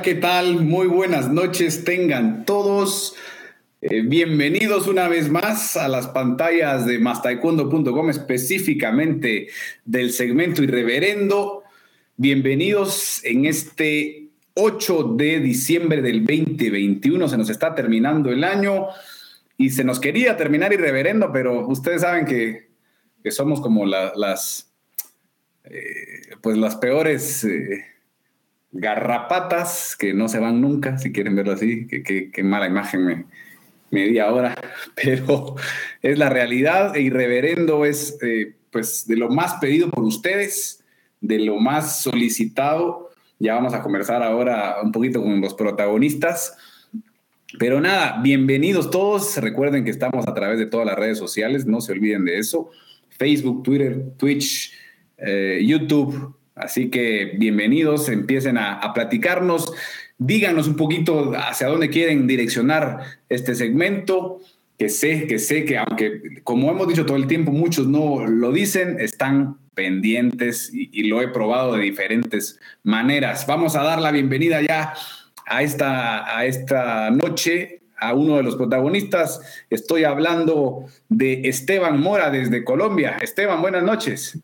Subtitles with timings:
[0.00, 0.64] ¿qué tal?
[0.64, 3.14] Muy buenas noches tengan todos.
[3.82, 9.48] Eh, bienvenidos una vez más a las pantallas de mastaekwondo.com, específicamente
[9.84, 11.64] del segmento Irreverendo.
[12.16, 17.28] Bienvenidos en este 8 de diciembre del 2021.
[17.28, 18.86] Se nos está terminando el año
[19.58, 22.70] y se nos quería terminar Irreverendo, pero ustedes saben que,
[23.30, 24.72] somos como las,
[25.64, 27.44] eh, pues las peores.
[27.44, 27.91] Eh,
[28.72, 33.24] garrapatas que no se van nunca, si quieren verlo así, que, mala imagen me,
[33.90, 34.56] media hora,
[34.94, 35.54] pero
[36.00, 40.82] es la realidad e irreverendo es eh, pues de lo más pedido por ustedes,
[41.20, 43.10] de lo más solicitado.
[43.38, 46.56] Ya vamos a conversar ahora un poquito con los protagonistas.
[47.58, 49.36] Pero nada, bienvenidos todos.
[49.36, 52.70] Recuerden que estamos a través de todas las redes sociales, no se olviden de eso.
[53.10, 54.72] Facebook, Twitter, Twitch,
[55.18, 59.72] eh, YouTube, Así que bienvenidos, empiecen a, platicarnos,
[60.18, 64.40] díganos un poquito hacia dónde quieren direccionar este segmento,
[64.78, 68.52] que sé, que sé que aunque como hemos dicho todo el tiempo, muchos no lo
[68.52, 73.46] dicen, están pendientes y, y lo he probado de diferentes maneras.
[73.46, 74.92] Vamos a dar la bienvenida ya
[75.46, 79.40] a esta, a esta noche a uno de los protagonistas.
[79.70, 83.16] Estoy hablando de Esteban Mora desde Colombia.
[83.20, 84.38] Esteban, buenas noches.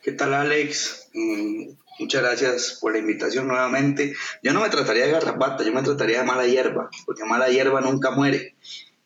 [0.00, 1.08] ¿Qué tal, Alex?
[1.12, 4.14] Mm, muchas gracias por la invitación nuevamente.
[4.44, 7.80] Yo no me trataría de garrapata, yo me trataría de mala hierba, porque mala hierba
[7.80, 8.54] nunca muere.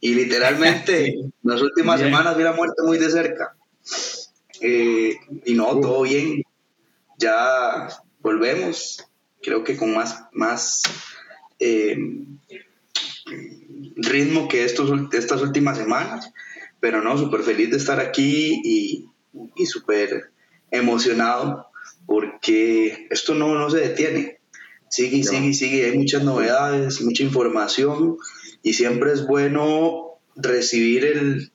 [0.01, 3.57] Y literalmente, las últimas semanas vi la muerte muy de cerca.
[4.61, 6.43] Eh, y no, todo bien.
[7.17, 7.89] Ya
[8.21, 9.03] volvemos,
[9.41, 10.83] creo que con más, más
[11.59, 11.97] eh,
[13.97, 16.31] ritmo que estos, estas últimas semanas.
[16.81, 19.09] Pero no, súper feliz de estar aquí y,
[19.57, 20.32] y súper
[20.73, 21.67] emocionado
[22.07, 24.41] porque esto no, no se detiene.
[24.89, 25.87] Sigue sigue sigue.
[25.87, 28.17] Hay muchas novedades, mucha información
[28.63, 31.53] y siempre es bueno recibir el,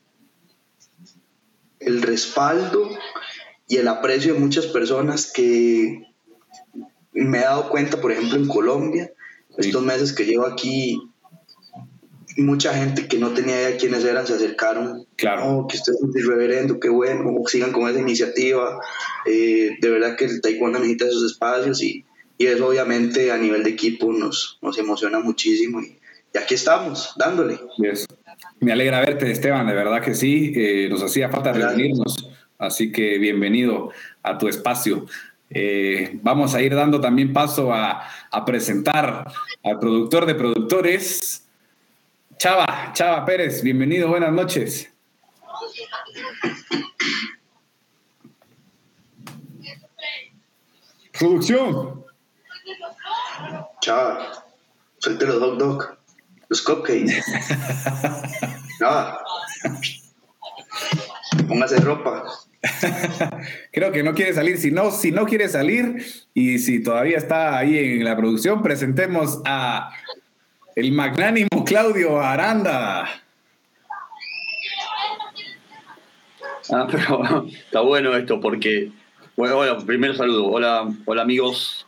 [1.79, 2.89] el respaldo
[3.67, 6.01] y el aprecio de muchas personas que
[7.11, 9.11] me he dado cuenta, por ejemplo, en Colombia,
[9.57, 11.01] estos meses que llevo aquí,
[12.44, 15.06] mucha gente que no tenía idea quiénes eran se acercaron.
[15.16, 15.46] Claro.
[15.46, 18.80] Oh, que usted es reverendo, qué bueno, sigan con esa iniciativa.
[19.25, 22.06] Eh, de verdad que el taekwondo necesita esos espacios y,
[22.38, 25.98] y eso obviamente a nivel de equipo nos, nos emociona muchísimo y,
[26.38, 27.59] aquí estamos, dándole.
[28.59, 33.18] Me alegra verte, Esteban, de verdad que sí, eh, nos hacía falta reunirnos, así que
[33.18, 35.08] bienvenido a tu espacio.
[35.50, 39.25] Eh, vamos a ir dando también paso a, a presentar
[39.64, 41.47] al productor de productores,
[42.38, 44.94] Chava, Chava Pérez, bienvenido, buenas noches.
[51.18, 52.06] Producción.
[53.81, 54.46] Chava,
[55.00, 55.98] suelte los hot dog,
[56.50, 57.25] los cupcakes.
[58.80, 59.19] Chava,
[61.48, 62.24] póngase ropa.
[63.72, 64.59] Creo que no quiere salir.
[64.59, 66.06] Si no, si no quiere salir
[66.36, 69.90] y si todavía está ahí en la producción, presentemos a
[70.77, 73.09] el magnánimo Claudio Aranda.
[76.69, 78.91] Ah, pero está bueno esto porque,
[79.35, 81.88] bueno, primero saludo, hola, hola amigos,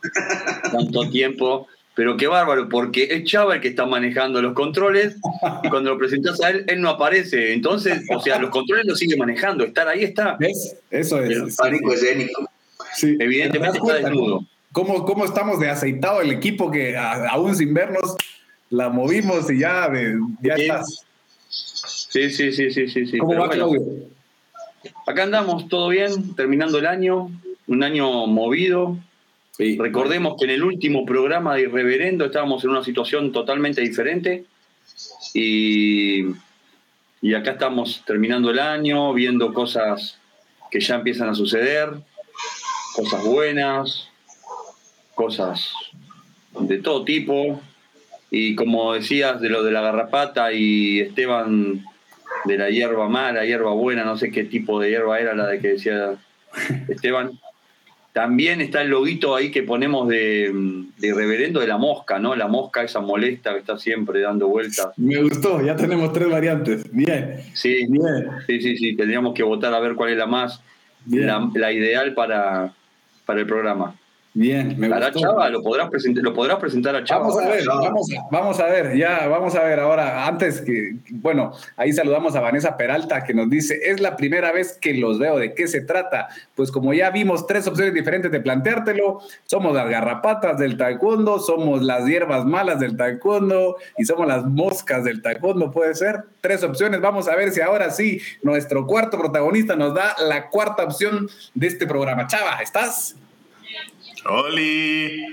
[0.72, 5.18] tanto tiempo, pero qué bárbaro, porque es Chava el que está manejando los controles
[5.62, 8.98] y cuando lo presentas a él, él no aparece, entonces, o sea, los controles los
[8.98, 10.36] sigue manejando, estar ahí está.
[10.40, 10.76] ¿Ves?
[10.90, 11.30] Eso es.
[11.30, 12.50] El pánico escénico.
[12.94, 13.16] Sí.
[13.20, 14.44] Evidentemente está desnudo.
[14.72, 18.16] ¿Cómo, ¿Cómo estamos de aceitado el equipo que aún sin vernos
[18.70, 19.90] la movimos y ya,
[20.42, 20.96] ya sí.
[22.10, 23.18] Sí, sí, sí, sí, sí.
[23.18, 23.82] ¿Cómo va, Claudio?
[25.06, 27.30] Acá andamos, todo bien, terminando el año,
[27.66, 28.96] un año movido.
[29.58, 34.46] Recordemos que en el último programa de Irreverendo estábamos en una situación totalmente diferente
[35.34, 36.24] y,
[37.20, 40.18] y acá estamos terminando el año, viendo cosas
[40.70, 41.90] que ya empiezan a suceder,
[42.94, 44.08] cosas buenas,
[45.14, 45.72] cosas
[46.58, 47.60] de todo tipo,
[48.30, 51.84] y como decías de lo de la garrapata y Esteban
[52.44, 55.58] de la hierba mala, hierba buena, no sé qué tipo de hierba era la de
[55.58, 56.14] que decía
[56.88, 57.32] Esteban.
[58.12, 60.52] También está el loguito ahí que ponemos de,
[60.98, 62.34] de reverendo de la mosca, ¿no?
[62.34, 64.88] La mosca esa molesta que está siempre dando vueltas.
[64.96, 66.90] Me gustó, ya tenemos tres variantes.
[66.92, 67.36] Bien.
[67.54, 68.26] Sí, Bien.
[68.48, 68.96] sí, sí, sí.
[68.96, 70.60] Tendríamos que votar a ver cuál es la más,
[71.08, 72.72] la, la, ideal para,
[73.26, 73.94] para el programa.
[74.32, 75.18] Bien, me gustó.
[75.18, 77.22] Chava, ¿lo podrás, presentar, ¿lo podrás presentar a Chava?
[77.22, 77.64] Vamos a ver,
[78.30, 80.26] vamos, a ver, ya, vamos a ver ahora.
[80.28, 84.78] Antes que, bueno, ahí saludamos a Vanessa Peralta que nos dice, es la primera vez
[84.80, 86.28] que los veo, ¿de qué se trata?
[86.54, 91.82] Pues como ya vimos tres opciones diferentes de planteártelo, somos las garrapatas del taekwondo, somos
[91.82, 96.20] las hierbas malas del taekwondo y somos las moscas del taekwondo, puede ser.
[96.40, 100.84] Tres opciones, vamos a ver si ahora sí nuestro cuarto protagonista nos da la cuarta
[100.84, 102.28] opción de este programa.
[102.28, 103.16] Chava, ¿estás?
[104.26, 105.24] ¡Oli!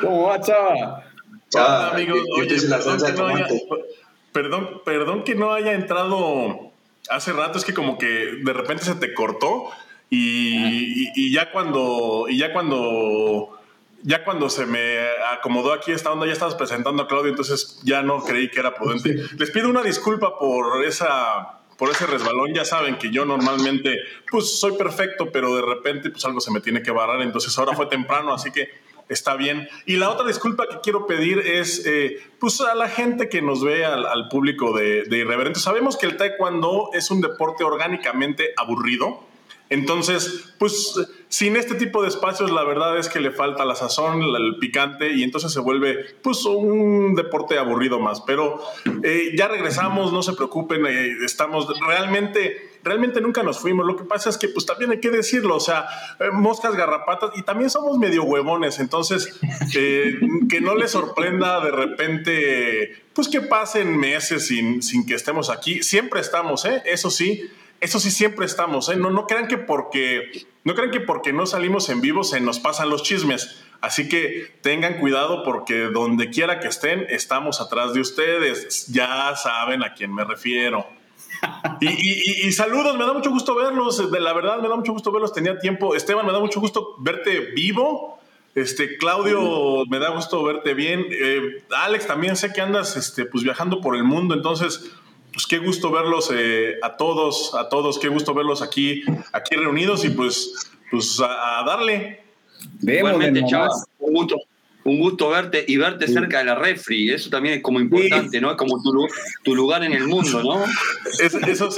[0.00, 1.04] ¿Cómo va, chava?
[1.54, 2.16] Hola, amigo.
[2.38, 2.56] Oye,
[4.32, 6.72] perdón perdón, que no haya entrado
[7.10, 9.70] hace rato, es que como que de repente se te cortó
[10.08, 13.58] y, ya cuando y ya cuando
[14.02, 14.98] ya cuando se me
[15.32, 18.74] acomodó aquí esta onda ya estabas presentando a Claudio, entonces ya no creí que era
[18.74, 19.16] prudente.
[19.38, 22.54] Les pido una disculpa por esa por ese resbalón.
[22.54, 23.98] Ya saben que yo normalmente,
[24.30, 27.20] pues soy perfecto, pero de repente, pues algo se me tiene que barrar.
[27.22, 28.68] Entonces ahora fue temprano, así que
[29.08, 29.68] está bien.
[29.84, 33.64] Y la otra disculpa que quiero pedir es, eh, pues a la gente que nos
[33.64, 35.58] ve, al, público de, de Irreverente.
[35.58, 39.26] Sabemos que el taekwondo es un deporte orgánicamente aburrido
[39.72, 41.00] entonces, pues
[41.32, 45.14] sin este tipo de espacios, la verdad es que le falta la sazón, el picante,
[45.14, 48.20] y entonces se vuelve pues un deporte aburrido más.
[48.20, 48.60] Pero
[49.02, 53.86] eh, ya regresamos, no se preocupen, eh, estamos realmente realmente nunca nos fuimos.
[53.86, 55.86] Lo que pasa es que, pues también hay que decirlo, o sea,
[56.20, 59.40] eh, moscas, garrapatas, y también somos medio huevones, entonces,
[59.72, 65.82] que no les sorprenda de repente, pues que pasen meses sin, sin que estemos aquí.
[65.82, 66.66] Siempre estamos.
[66.84, 67.50] Eso sí,
[67.82, 68.96] eso sí siempre estamos, ¿eh?
[68.96, 72.60] No, no crean que porque no crean que porque no salimos en vivo se nos
[72.60, 73.62] pasan los chismes.
[73.80, 78.86] Así que tengan cuidado porque donde quiera que estén, estamos atrás de ustedes.
[78.86, 80.86] Ya saben a quién me refiero.
[81.80, 84.12] Y, saludos, me da mucho gusto verlos.
[84.12, 85.32] De la verdad, me da mucho gusto verlos.
[85.32, 85.96] Tenía tiempo.
[85.96, 88.20] Esteban, me da mucho gusto verte vivo.
[88.54, 91.04] Este, Claudio, me da gusto verte bien.
[91.10, 94.34] Eh, Alex, también sé que andas este, pues, viajando por el mundo.
[94.34, 94.92] Entonces,
[95.32, 99.02] pues qué gusto verlos eh, a todos, a todos, qué gusto verlos aquí,
[99.32, 102.20] aquí reunidos y pues, pues a, darle.
[102.82, 103.68] Igualmente, Chava,
[103.98, 104.36] un gusto,
[104.84, 108.50] un gusto verte y verte cerca de la refri, eso también es como importante, ¿no?
[108.50, 109.08] Es como tu,
[109.42, 110.64] tu, lugar en el mundo, ¿no?
[111.20, 111.68] eso, eso,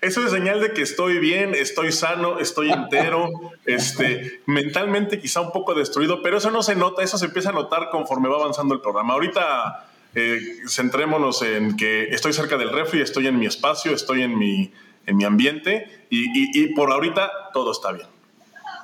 [0.00, 3.30] es señal de que estoy bien, estoy sano, estoy entero,
[3.66, 7.52] este, mentalmente quizá un poco destruido, pero eso no se nota, eso se empieza a
[7.52, 9.14] notar conforme va avanzando el programa.
[9.14, 9.86] Ahorita
[10.18, 14.72] eh, centrémonos en que estoy cerca del refri, estoy en mi espacio, estoy en mi,
[15.04, 18.08] en mi ambiente y, por ahorita todo está bien.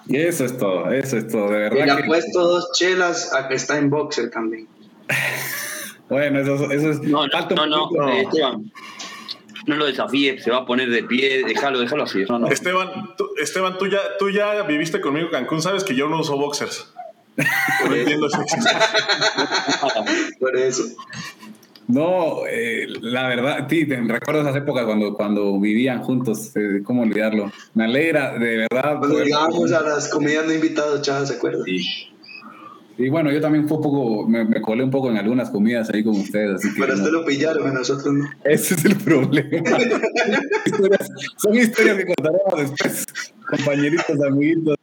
[0.07, 1.79] Y eso es todo, eso es todo, de verdad.
[1.79, 4.69] Y le ha puesto dos chelas a que está en boxer también.
[6.11, 7.01] bueno, eso, eso, es.
[7.01, 8.71] No, no, no, no, eh, Esteban.
[9.67, 12.25] No lo desafíes, se va a poner de pie, déjalo, déjalo así.
[12.51, 16.21] Esteban, tú, Esteban tú, ya, tú ya viviste conmigo en Cancún, sabes que yo no
[16.21, 16.92] uso boxers.
[17.37, 17.45] No
[20.41, 20.85] Por eso.
[21.89, 27.51] No, eh, la verdad, sí, recuerdo esas épocas cuando, cuando vivían juntos, eh, ¿cómo olvidarlo?
[27.75, 28.99] Me alegra, de verdad.
[28.99, 31.65] Cuando llegábamos a las comidas de invitados, chaval, ¿se acuerdan?
[31.65, 32.09] Sí.
[32.99, 36.05] Y bueno, yo también fue un poco, me, colé un poco en algunas comidas ahí
[36.05, 36.57] con ustedes.
[36.57, 37.11] Así que Pero no.
[37.11, 38.31] lo pillaron, a nosotros no.
[38.45, 39.71] Ese es el problema.
[41.39, 43.07] son historias que contaremos después,
[43.49, 44.77] compañeritos, amiguitos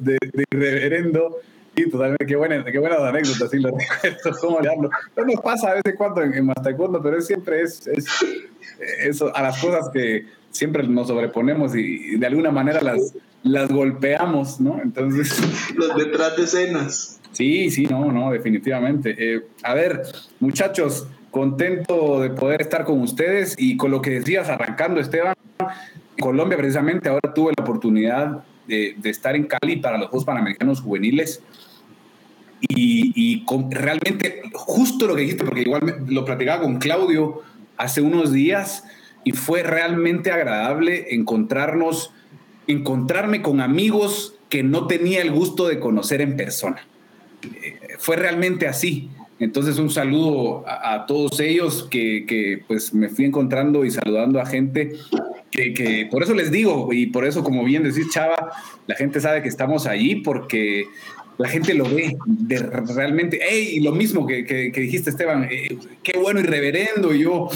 [0.00, 1.38] de, de reverendo.
[1.76, 2.24] Sí, totalmente.
[2.24, 4.38] Qué, buena, qué buenas anécdotas, sí, lo recuerdo.
[4.40, 8.06] ¿Cómo No nos pasa a veces cuando en, en pero es, siempre es, es,
[9.00, 14.58] eso, a las cosas que siempre nos sobreponemos y, de alguna manera las, las golpeamos,
[14.58, 14.80] ¿no?
[14.82, 15.38] Entonces.
[15.74, 17.20] Los detrás de escenas.
[17.32, 19.14] Sí, sí, no, no, definitivamente.
[19.18, 20.02] Eh, a ver,
[20.40, 25.34] muchachos, contento de poder estar con ustedes y con lo que decías arrancando, Esteban.
[26.18, 30.80] Colombia, precisamente, ahora tuve la oportunidad de, de, estar en Cali para los Juegos Panamericanos
[30.80, 31.42] Juveniles
[32.60, 37.42] y, realmente, justo lo que dijiste, porque igual lo platicaba con Claudio
[37.76, 38.84] hace unos días
[39.24, 42.12] y fue realmente agradable encontrarnos,
[42.66, 46.86] encontrarme con amigos que no tenía el gusto de conocer en persona.
[47.42, 49.10] Eh, fue realmente así.
[49.38, 54.46] Entonces un saludo a, todos ellos que, que, pues me fui encontrando y saludando a
[54.46, 54.92] gente
[55.50, 58.52] que, que, por eso les digo y por eso como bien decís Chava,
[58.86, 60.86] la gente sabe que estamos allí porque
[61.38, 66.18] la gente lo ve de realmente, hey, lo mismo que, que, dijiste Esteban, eh, qué
[66.18, 67.48] bueno y reverendo, y yo,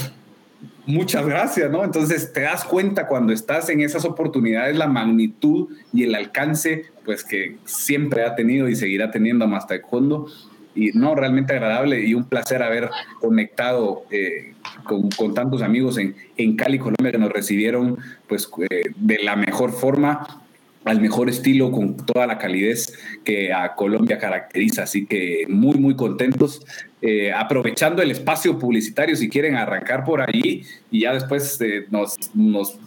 [0.86, 1.84] muchas gracias, ¿no?
[1.84, 7.24] Entonces te das cuenta cuando estás en esas oportunidades la magnitud y el alcance, pues
[7.24, 10.26] que siempre ha tenido y seguirá teniendo más taekwondo.
[10.72, 16.14] Y no, realmente agradable y un placer haber conectado eh, con, con, tantos amigos en,
[16.36, 20.39] en Cali, Colombia, que nos recibieron pues eh, de la mejor forma
[20.84, 24.84] al mejor estilo con toda la calidez que a Colombia caracteriza.
[24.84, 26.62] Así que muy, muy contentos.
[27.02, 32.16] Eh, aprovechando el espacio publicitario, si quieren arrancar por ahí y ya después eh, nos,
[32.34, 32.78] nos,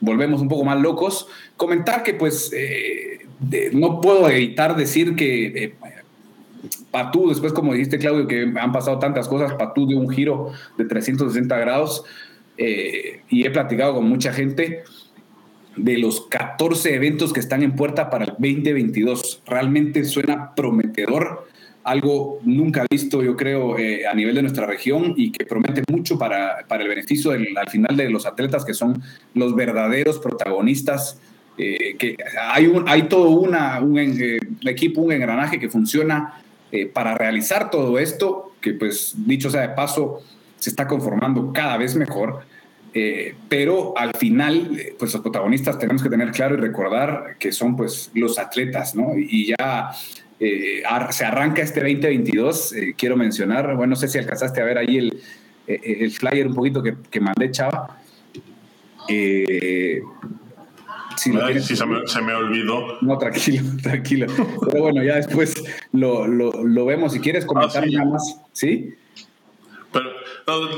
[0.00, 3.20] volvemos un poco más locos, comentar que pues eh,
[3.72, 5.74] no puedo evitar decir que
[6.90, 10.84] Patú, después como dijiste Claudio, que han pasado tantas cosas, Patú dio un giro de
[10.84, 12.04] 360 grados
[12.56, 14.84] y he platicado con mucha gente
[15.76, 19.42] de los 14 eventos que están en puerta para el 2022.
[19.46, 21.48] Realmente suena prometedor,
[21.84, 26.18] algo nunca visto, yo creo, eh, a nivel de nuestra región y que promete mucho
[26.18, 29.02] para, para el beneficio al final de los atletas que son
[29.34, 31.18] los verdaderos protagonistas.
[31.58, 32.16] Eh, que
[32.50, 36.38] hay, un, hay todo una, un, eh, equipo, un engranaje que funciona
[36.94, 40.22] para realizar todo esto, que pues dicho sea de paso,
[40.56, 42.46] se está conformando cada vez mejor
[42.94, 47.50] eh, pero al final, eh, pues los protagonistas tenemos que tener claro y recordar que
[47.52, 49.12] son pues los atletas, ¿no?
[49.16, 49.92] Y ya
[50.38, 54.98] eh, se arranca este 2022, quiero mencionar, bueno, no sé si alcanzaste a ver ahí
[54.98, 55.22] el,
[55.66, 57.98] el flyer un poquito que, que mandé, Chava.
[61.16, 61.30] Si
[61.60, 62.98] sí, se me, se me, olvidó.
[63.00, 64.26] No, tranquilo, tranquilo.
[64.66, 67.12] Pero bueno, ya después lo, lo, lo vemos.
[67.12, 68.94] Si quieres comentar ah, nada más, ¿sí?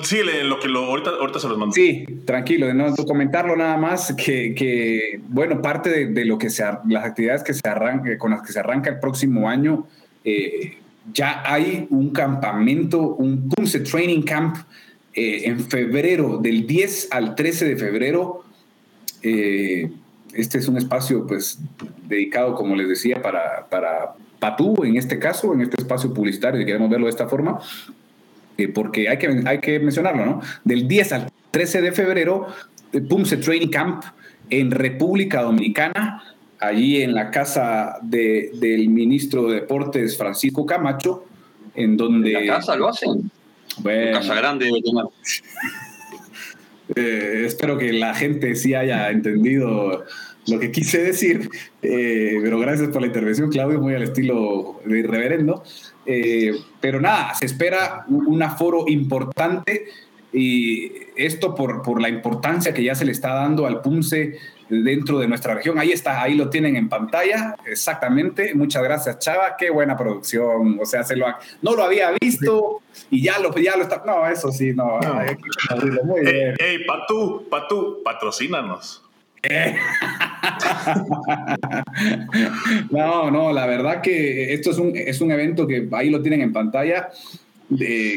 [0.02, 1.74] Sí, lo que lo, ahorita, ahorita se los mando.
[1.74, 6.64] Sí, tranquilo, de no comentarlo nada más, que, que bueno, parte de, lo que se,
[6.88, 9.86] las actividades que se arranca, con las que se arranca el próximo año,
[10.24, 10.78] eh,
[11.12, 14.56] ya hay un campamento, un Pumse Training Camp
[15.14, 18.44] eh, en febrero, del 10 al 13 de febrero.
[19.22, 19.90] Eh,
[20.32, 21.58] este es un espacio, pues,
[22.06, 26.66] dedicado, como les decía, para, para Patú, en este caso, en este espacio publicitario, si
[26.66, 27.60] queremos verlo de esta forma.
[28.56, 30.40] Eh, porque hay que, hay que mencionarlo, ¿no?
[30.62, 32.46] Del 10 al 13 de febrero,
[32.92, 34.04] eh, Pumse Training Camp
[34.48, 36.22] en República Dominicana,
[36.60, 41.24] allí en la casa de, del ministro de Deportes Francisco Camacho,
[41.74, 42.32] en donde...
[42.34, 43.30] ¿En la casa lo hacen?
[43.78, 44.70] Bueno, casa grande
[46.94, 50.04] eh, espero que la gente sí haya entendido
[50.46, 51.48] lo que quise decir,
[51.80, 55.64] pero gracias por la intervención, Claudio, muy al estilo de reverendo.
[56.06, 59.86] Eh, pero nada, se espera un aforo importante
[60.32, 64.36] y esto por, por la importancia que ya se le está dando al PUMSE
[64.68, 65.78] dentro de nuestra región.
[65.78, 68.52] Ahí está, ahí lo tienen en pantalla, exactamente.
[68.54, 69.56] Muchas gracias, Chava.
[69.56, 70.78] Qué buena producción.
[70.80, 71.26] O sea, se lo
[71.62, 72.80] no lo había visto
[73.10, 74.02] y ya lo, ya lo está.
[74.04, 74.98] No, eso sí, no.
[76.04, 76.54] Muy bien.
[76.58, 79.03] Hey, Patú, Patú, patrocínanos.
[82.90, 86.42] no, no, la verdad que esto es un, es un evento que ahí lo tienen
[86.42, 87.10] en pantalla.
[87.68, 88.16] Que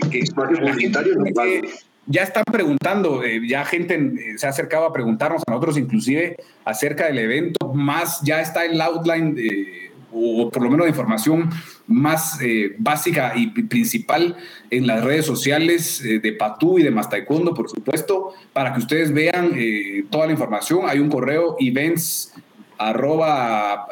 [2.08, 6.38] ya están preguntando, eh, ya gente eh, se ha acercado a preguntarnos a nosotros inclusive
[6.64, 11.50] acerca del evento, más ya está el outline de o por lo menos de información
[11.88, 14.36] más eh, básica y principal
[14.70, 19.14] en las redes sociales eh, de Patú y de Más por supuesto, para que ustedes
[19.14, 20.82] vean eh, toda la información.
[20.88, 22.34] Hay un correo events
[22.78, 23.88] arroba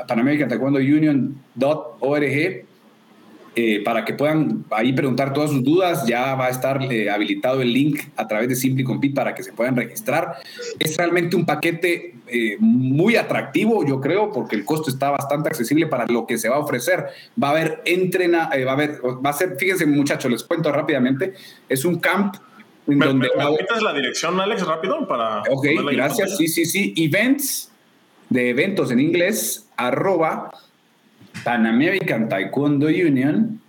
[3.86, 6.05] para que puedan ahí preguntar todas sus dudas.
[6.05, 6.81] Ya va a estar
[7.12, 10.36] habilitado el link a través de Simply Compete para que se puedan registrar.
[10.77, 15.88] Es realmente un paquete eh, muy atractivo, yo creo, porque el costo está bastante accesible
[15.88, 17.05] para lo que se va a ofrecer.
[17.41, 21.34] Va a haber entrena, va a haber, va a ser, fíjense muchachos, les cuento rápidamente,
[21.70, 22.36] es un camp
[22.88, 23.29] en donde...
[23.36, 25.08] ¿Me, me la dirección, Alex, rápido?
[25.08, 26.38] Para ok, gracias.
[26.38, 26.94] Sí, sí, sí.
[26.98, 27.72] Events,
[28.29, 30.51] de eventos en inglés, arroba
[31.44, 33.60] Pan American Taekwondo Union.org.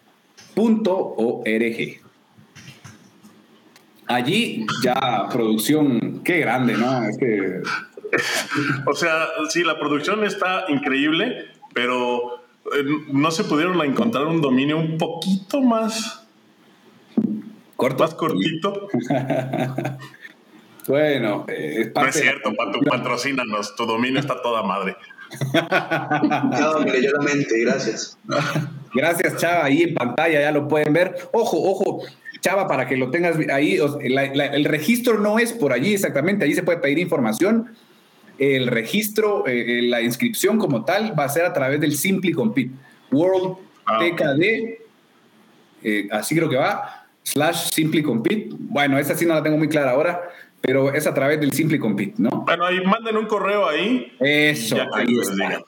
[4.09, 7.03] Allí ya producción, qué grande, ¿no?
[8.87, 12.42] o sea, sí, la producción está increíble, pero
[12.75, 16.26] eh, no se pudieron encontrar un dominio un poquito más
[17.76, 18.88] corto, más cortito.
[20.88, 24.96] bueno, eh, es no es cierto, Pato, patrocínanos, tu dominio está toda madre.
[26.61, 28.16] No, mire, yo la mente, gracias.
[28.94, 31.16] Gracias, Chava, ahí en pantalla ya lo pueden ver.
[31.32, 32.02] Ojo, ojo,
[32.40, 36.62] Chava, para que lo tengas ahí, el registro no es por allí exactamente, allí se
[36.62, 37.75] puede pedir información.
[38.38, 42.33] El registro, eh, eh, la inscripción como tal, va a ser a través del Simply
[42.33, 42.71] Compete.
[43.11, 44.78] World ah, PKD,
[45.83, 48.49] eh, así creo que va, slash Simply Compete.
[48.59, 50.21] Bueno, esa sí no la tengo muy clara ahora,
[50.61, 52.45] pero es a través del Simple Compete, ¿no?
[52.45, 54.12] Bueno, ahí manden un correo ahí.
[54.21, 55.62] Eso, ahí está.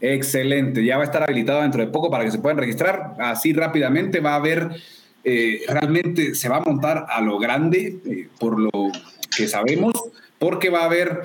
[0.00, 3.52] Excelente, ya va a estar habilitado dentro de poco para que se puedan registrar así
[3.52, 4.20] rápidamente.
[4.20, 4.70] Va a haber,
[5.24, 8.70] eh, realmente se va a montar a lo grande, por lo
[9.36, 9.94] que sabemos,
[10.38, 11.22] porque va a haber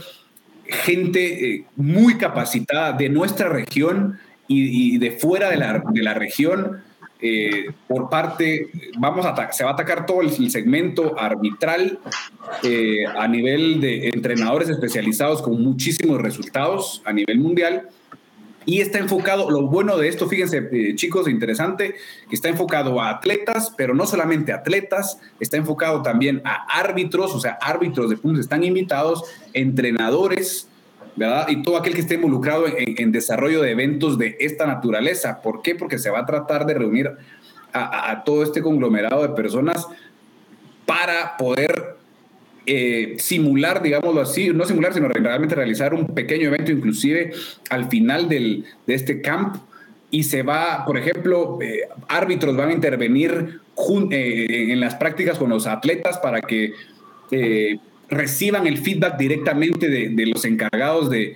[0.72, 6.82] gente eh, muy capacitada de nuestra región y, de fuera de la, de la región.
[7.22, 12.00] Eh, por parte, vamos a se va a atacar todo el, segmento arbitral
[12.64, 17.90] eh, a nivel de entrenadores especializados con muchísimos resultados a nivel mundial
[18.66, 21.96] y está enfocado, lo bueno de esto, fíjense eh, chicos, interesante,
[22.30, 27.58] está enfocado a atletas, pero no solamente atletas, está enfocado también a árbitros, o sea,
[27.62, 29.24] árbitros de puntos están invitados,
[29.54, 30.68] entrenadores,
[31.16, 31.48] ¿verdad?
[31.50, 35.42] Y todo aquel que esté involucrado en, desarrollo de eventos de esta naturaleza.
[35.42, 35.76] ¿Por qué?
[35.76, 37.12] Porque se va a tratar de reunir
[37.72, 39.88] a todo este conglomerado de personas
[40.86, 41.99] para poder
[42.72, 47.32] eh, simular, digámoslo así, no simular, sino realmente realizar un pequeño evento inclusive
[47.72, 49.56] al final del, de este camp
[50.12, 53.60] y se va, por ejemplo, eh, árbitros van a intervenir
[54.12, 56.74] eh, en las prácticas con los atletas para que
[58.08, 61.34] reciban el feedback directamente de, los encargados de,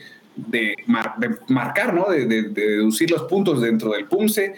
[1.48, 2.10] marcar, ¿no?
[2.12, 4.54] de, deducir los puntos dentro del PUMSE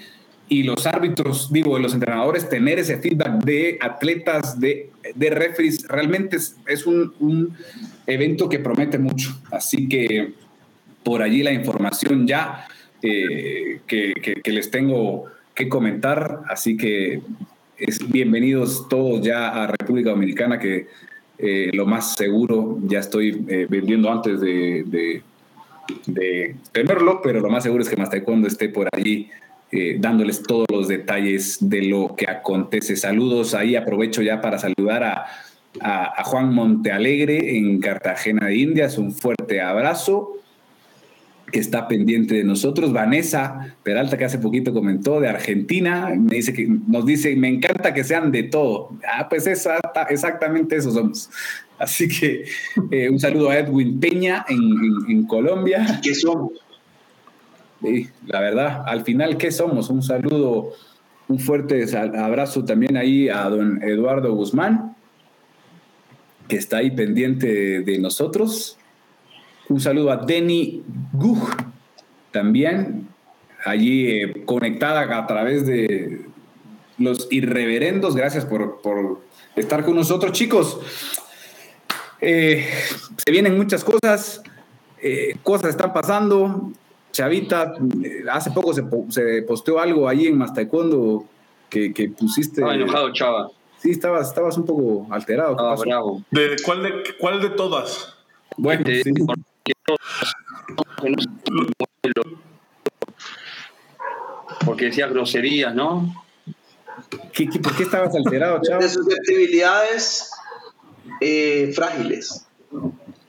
[0.47, 6.37] y los árbitros, digo, los entrenadores, tener ese feedback de atletas, de, de referees, realmente
[6.37, 7.55] es, un,
[8.05, 9.35] evento que promete mucho.
[9.51, 10.33] Así que
[11.03, 12.67] por allí la información ya
[13.01, 15.25] eh, que, les tengo
[15.55, 16.41] que comentar.
[16.47, 17.21] Así que
[17.77, 20.87] es, bienvenidos todos ya a República Dominicana, que
[21.39, 25.23] eh, lo más seguro ya estoy eh, vendiendo antes de,
[26.71, 29.29] tenerlo, pero lo más seguro es que más cuando esté por allí
[29.75, 32.95] eh, dándoles todos los detalles de lo que acontece.
[32.95, 35.25] Saludos ahí, aprovecho ya para saludar a,
[36.23, 40.37] Juan Montealegre en Cartagena de Indias, un fuerte abrazo
[41.51, 42.93] que está pendiente de nosotros.
[42.93, 47.93] Vanessa Peralta, que hace poquito comentó, de Argentina, me dice que nos dice, me encanta
[47.93, 48.91] que sean de todo.
[49.05, 51.29] Ah, pues exactamente eso somos.
[51.77, 52.45] Así que
[52.89, 55.99] eh, un saludo a Edwin Peña en, en Colombia.
[56.01, 56.53] ¿Qué somos?
[58.25, 59.89] La verdad, al final, ¿qué somos?
[59.89, 60.73] Un saludo,
[61.27, 64.95] un fuerte abrazo también ahí a don Eduardo Guzmán,
[66.47, 68.77] que está ahí pendiente de nosotros.
[69.67, 71.49] Un saludo a Denny Gug,
[72.31, 73.07] también
[73.65, 76.25] allí eh, conectada a través de
[76.97, 78.15] los irreverendos.
[78.15, 79.21] Gracias por,
[79.55, 80.79] estar con nosotros, chicos.
[82.21, 82.67] Eh,
[83.25, 84.41] se vienen muchas cosas,
[85.01, 86.71] eh, cosas están pasando.
[87.15, 87.75] Chavita,
[88.29, 91.25] hace poco se, se posteó algo ahí en Mastaekwondo
[91.69, 92.55] que, que pusiste.
[92.59, 93.51] Estaba enojado, Chava.
[93.77, 95.55] Sí, estabas, estabas un poco alterado.
[95.57, 96.23] Ah, bravo.
[96.29, 98.17] ¿De cuál, de cuál de todas?
[98.57, 99.13] Bueno, sí.
[104.65, 106.25] porque, decía groserías, ¿no?
[107.31, 108.79] ¿Qué, por qué estabas alterado, Chava?
[108.79, 110.31] De susceptibilidades
[111.21, 112.45] eh, frágiles.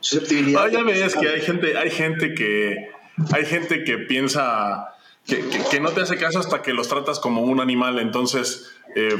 [0.01, 0.75] Susceptibilidades.
[0.75, 2.96] Ah, ya ves que hay gente, hay gente que
[3.33, 7.59] hay gente que piensa que, no te hace caso hasta que los tratas como un
[7.59, 7.99] animal.
[7.99, 9.17] Entonces, eh,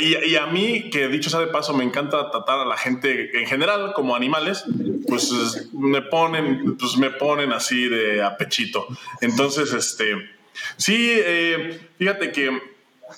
[0.00, 3.46] y, a mí, que dicho sea de paso, me encanta tratar a la gente en
[3.46, 4.64] general como animales,
[5.08, 8.86] pues me ponen, pues me ponen así de apechito.
[9.22, 10.30] Entonces, este,
[10.76, 12.50] sí, eh, fíjate que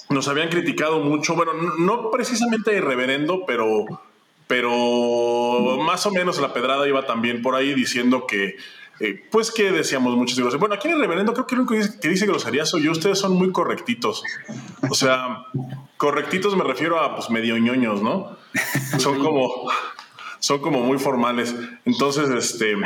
[0.08, 3.84] nos habían criticado mucho, bueno, no precisamente irreverendo, pero,
[4.46, 8.56] pero más o menos la pedrada iba también por ahí diciendo que
[9.00, 10.60] eh, pues que decíamos muchos groserías.
[10.60, 12.84] Bueno, aquí en el reverendo creo que lo único que dice, que dice groserías soy
[12.84, 12.92] yo.
[12.92, 14.22] Ustedes son muy correctitos.
[14.88, 15.46] O sea,
[15.96, 18.36] correctitos me refiero a pues medio ñoños, ¿no?
[18.98, 19.70] Son como
[20.38, 21.54] son como muy formales.
[21.84, 22.76] Entonces, este,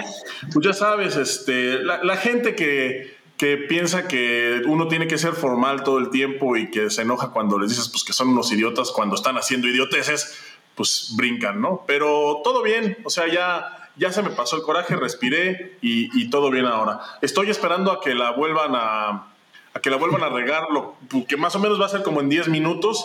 [0.52, 5.82] pues ya sabes, este, la, gente que, que, piensa que uno tiene que ser formal
[5.82, 8.90] todo el tiempo y que se enoja cuando les dices pues, que son unos idiotas
[8.92, 10.38] cuando están haciendo idioteces,
[10.74, 11.84] pues brincan, ¿no?
[11.86, 16.50] Pero todo bien, o sea, ya ya se me pasó el coraje, respiré y, todo
[16.50, 17.00] bien ahora.
[17.22, 19.26] Estoy esperando a que la vuelvan a,
[19.74, 20.96] a que la vuelvan a regar, lo,
[21.28, 23.04] que más o menos va a ser como en 10 minutos.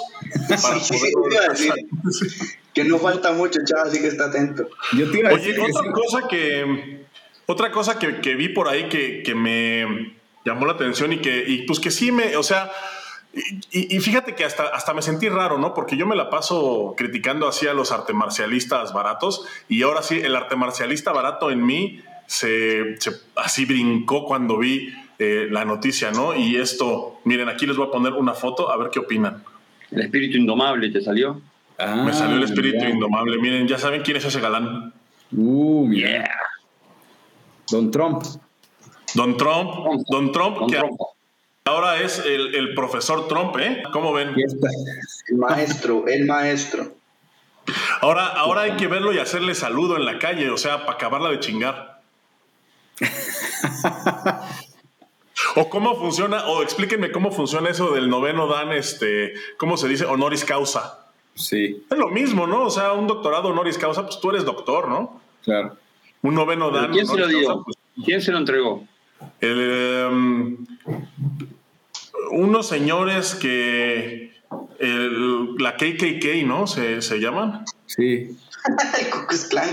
[2.73, 4.67] que no falta mucho, chaval, así que está atento.
[4.93, 7.05] Oye, otra cosa que
[7.47, 11.63] otra cosa que, vi por ahí que, que, me llamó la atención y que, y
[11.63, 12.71] pues que sí me, o sea,
[13.71, 15.73] y, fíjate que hasta, hasta me sentí raro, ¿no?
[15.73, 20.35] Porque yo me la paso criticando así a los artemarcialistas baratos y ahora sí, el
[20.35, 22.95] arte marcialista barato en mí se,
[23.35, 26.33] así brincó cuando vi eh, la noticia, ¿no?
[26.33, 29.43] Y esto, miren, aquí les voy a poner una foto a ver qué opinan.
[29.91, 31.41] El espíritu indomable te salió.
[31.77, 33.37] me salió el ah, espíritu indomable.
[33.37, 34.93] Miren, ya saben quién es ese galán.
[35.35, 36.29] Uh, yeah.
[37.69, 38.23] Don Trump.
[39.13, 39.71] Don Trump.
[40.09, 40.99] Don Trump, Don Trump.
[41.67, 43.81] Ahora es el, el profesor Trump, ¿eh?
[43.91, 44.35] ¿Cómo ven?
[44.37, 46.93] El maestro, el maestro.
[48.01, 51.31] Ahora, ahora hay que verlo y hacerle saludo en la calle, o sea, para acabarla
[51.31, 52.01] de chingar.
[55.55, 60.05] o cómo funciona, o explíquenme cómo funciona eso del noveno dan, este, ¿cómo se dice?
[60.05, 61.07] Honoris causa.
[61.33, 61.83] Sí.
[61.89, 62.65] Es lo mismo, ¿no?
[62.65, 65.19] O sea, un doctorado honoris causa, pues tú eres doctor, ¿no?
[65.43, 65.75] Claro.
[66.21, 66.91] Un noveno dan.
[66.91, 67.63] ¿Quién se lo dio?
[67.63, 67.75] Pues,
[68.05, 68.87] ¿Quién se lo entregó?
[69.41, 70.57] Em,
[72.31, 74.33] unos señores que
[74.79, 76.67] la KKK, ¿no?
[76.67, 77.65] Se, se llaman.
[77.85, 78.37] Sí.
[78.99, 79.69] El Cucus Clan.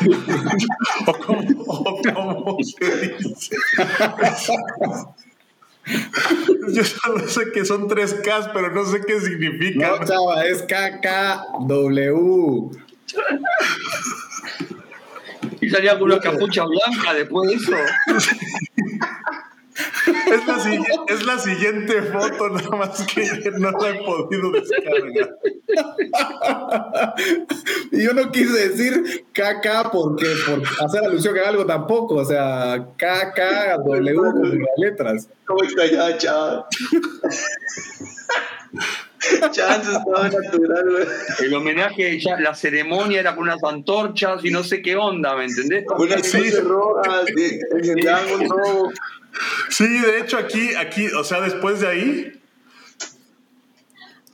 [1.06, 3.56] o cómo, se dice.
[6.72, 9.96] Yo solo sé que son tres Ks, pero no sé qué significa.
[9.98, 11.90] No, chava, es KKW.
[15.60, 17.72] Y salía con una capucha blanca después de eso.
[20.26, 20.56] Es la,
[21.08, 25.38] es la, siguiente foto, nada más que no la he podido descargar.
[27.92, 32.86] Y yo no quise decir KK porque por hacer alusión a algo tampoco, o sea,
[32.96, 35.28] KK, W con las letras.
[35.46, 36.64] ¿Cómo está ya, chaval?
[39.50, 41.06] Chance estaba natural, güey.
[41.40, 45.44] El homenaje, ya, la ceremonia era con unas antorchas y no sé qué onda, ¿me
[45.44, 45.84] entendés?
[45.96, 46.50] Unas sí.
[46.60, 47.26] rojas,
[48.40, 48.92] un robo.
[49.68, 52.40] Sí, de hecho aquí, aquí, o sea, después de ahí,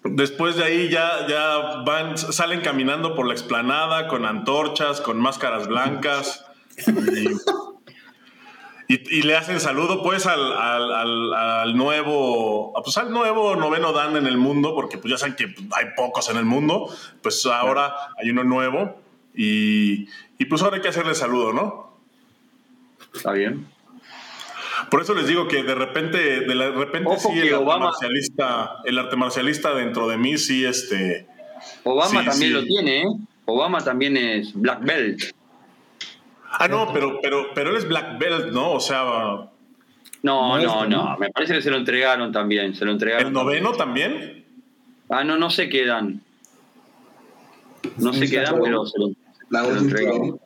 [0.05, 5.69] después de ahí ya, ya van, salen caminando por la explanada con antorchas, con máscaras
[5.69, 6.45] blancas
[8.89, 14.37] y, le hacen saludo pues al, al, nuevo, pues al nuevo noveno Dan en el
[14.37, 16.89] mundo, porque pues ya saben que hay pocos en el mundo,
[17.23, 19.01] pues ahora hay uno nuevo
[19.35, 21.99] y, y pues ahora hay que hacerle saludo, ¿no?
[23.13, 23.67] Está bien.
[24.91, 29.17] Por eso les digo que de repente, de, repente sí el arte, marcialista, el arte
[29.17, 31.27] marcialista dentro de mí sí este.
[31.85, 33.07] Obama también lo tiene, ¿eh?
[33.47, 35.23] Obama también es black belt.
[36.51, 38.73] Ah, no, pero, pero, pero él es black belt, ¿no?
[38.73, 39.03] O sea.
[40.23, 42.75] No, no, no, Me parece que se lo entregaron también.
[42.75, 43.29] Se lo entregaron.
[43.29, 44.45] ¿El noveno también?
[45.09, 46.21] Ah, no, no sé qué dan.
[47.99, 50.41] No sé qué dan, pero se lo, se lo entregaron.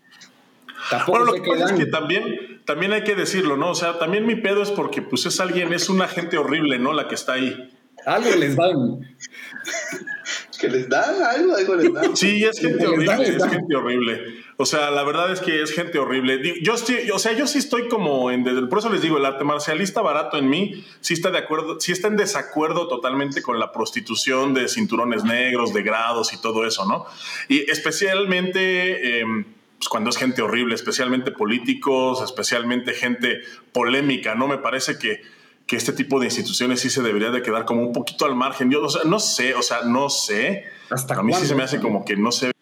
[1.07, 3.70] Bueno, lo que pasa es que también, también hay que decirlo, ¿no?
[3.70, 6.92] O sea, también mi pedo es porque pues es alguien, es una gente horrible, ¿no?
[6.92, 7.70] La que está ahí.
[8.07, 9.01] Algo les dan.
[10.61, 12.16] que les dan algo, algo les dan.
[12.16, 14.20] Sí, es gente horrible, es gente horrible.
[14.57, 16.61] O sea, la verdad es que es gente horrible.
[16.62, 19.42] Yo estoy, o sea, yo sí estoy como en, por eso les digo, el arte
[19.42, 23.73] marcialista barato en mí sí está de acuerdo, sí está en desacuerdo totalmente con la
[23.73, 27.07] prostitución de cinturones negros, de grados y todo eso, ¿no?
[27.49, 29.46] Y especialmente em,
[29.81, 33.40] pues, cuando es gente horrible, especialmente políticos, especialmente gente
[33.73, 34.47] polémica, ¿no?
[34.47, 35.23] Me parece que,
[35.66, 38.71] que este tipo de instituciones sí se debería de quedar como un poquito al margen.
[38.71, 40.64] Yo no sé, o sea, no sé.
[40.90, 42.53] ¿Hasta a mí sí se me hace como que no sé.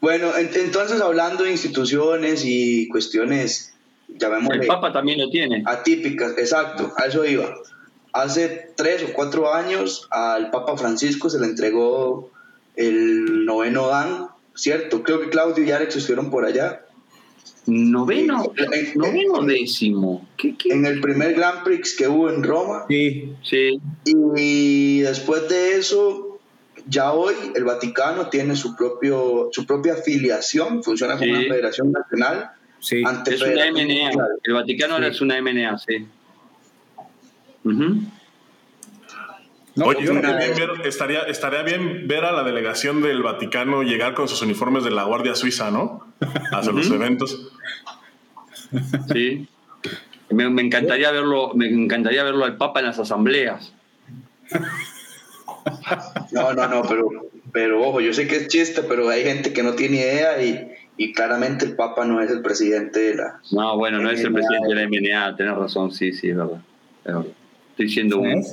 [0.00, 3.72] Bueno, entonces hablando de instituciones y cuestiones,
[4.08, 4.62] llamémosle...
[4.62, 5.62] El Papa también lo tiene.
[5.66, 7.54] Atípicas, exacto, a eso iba.
[8.12, 12.32] Hace tres o cuatro años al Papa Francisco se le entregó
[12.74, 15.02] el noveno Dan, ¿cierto?
[15.02, 16.84] Creo que Claudio y Alex estuvieron por allá.
[17.66, 18.52] Noveno,
[18.96, 20.26] noveno décimo.
[20.36, 22.86] ¿Qué, En el primer Grand Prix que hubo en Roma.
[22.88, 23.80] Sí, sí.
[24.04, 26.40] Y después de eso,
[26.88, 32.50] ya hoy el Vaticano tiene su, propio, su propia afiliación, funciona como una federación nacional.
[32.80, 34.10] Sí, es una MNA.
[34.42, 36.06] El Vaticano ahora es una MNA, sí.
[39.76, 40.04] Oye,
[40.84, 45.04] estaría, estaría, bien ver a la delegación del Vaticano llegar con sus uniformes de la
[45.04, 46.06] Guardia Suiza, ¿no?
[46.52, 47.52] Hacia los eventos.
[49.12, 49.48] Sí.
[50.30, 53.72] Me, encantaría verlo, me encantaría verlo al Papa en las asambleas.
[56.32, 57.08] No, no, no, pero,
[57.52, 60.68] pero ojo, yo sé que es chiste, pero hay gente que no tiene idea y,
[60.96, 63.40] y claramente el Papa no es el presidente de la.
[63.52, 66.60] No, bueno, no es el presidente de la MNA, tenés razón, sí, sí, es verdad.
[67.70, 68.44] Estoy siendo un.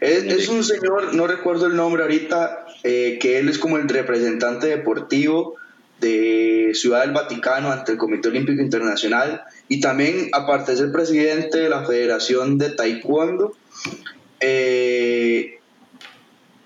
[0.00, 4.66] Es, un señor, no recuerdo el nombre ahorita, eh, que él es como el representante
[4.66, 5.56] deportivo
[6.00, 11.58] de Ciudad del Vaticano ante el Comité Olímpico Internacional y también, aparte de ser presidente
[11.58, 13.54] de la Federación de Taekwondo,
[14.40, 15.58] eh,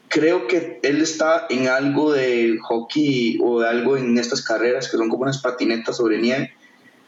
[0.06, 4.96] creo que él está en algo de hockey o de algo en estas carreras que
[4.96, 6.52] son como unas patinetas sobre nieve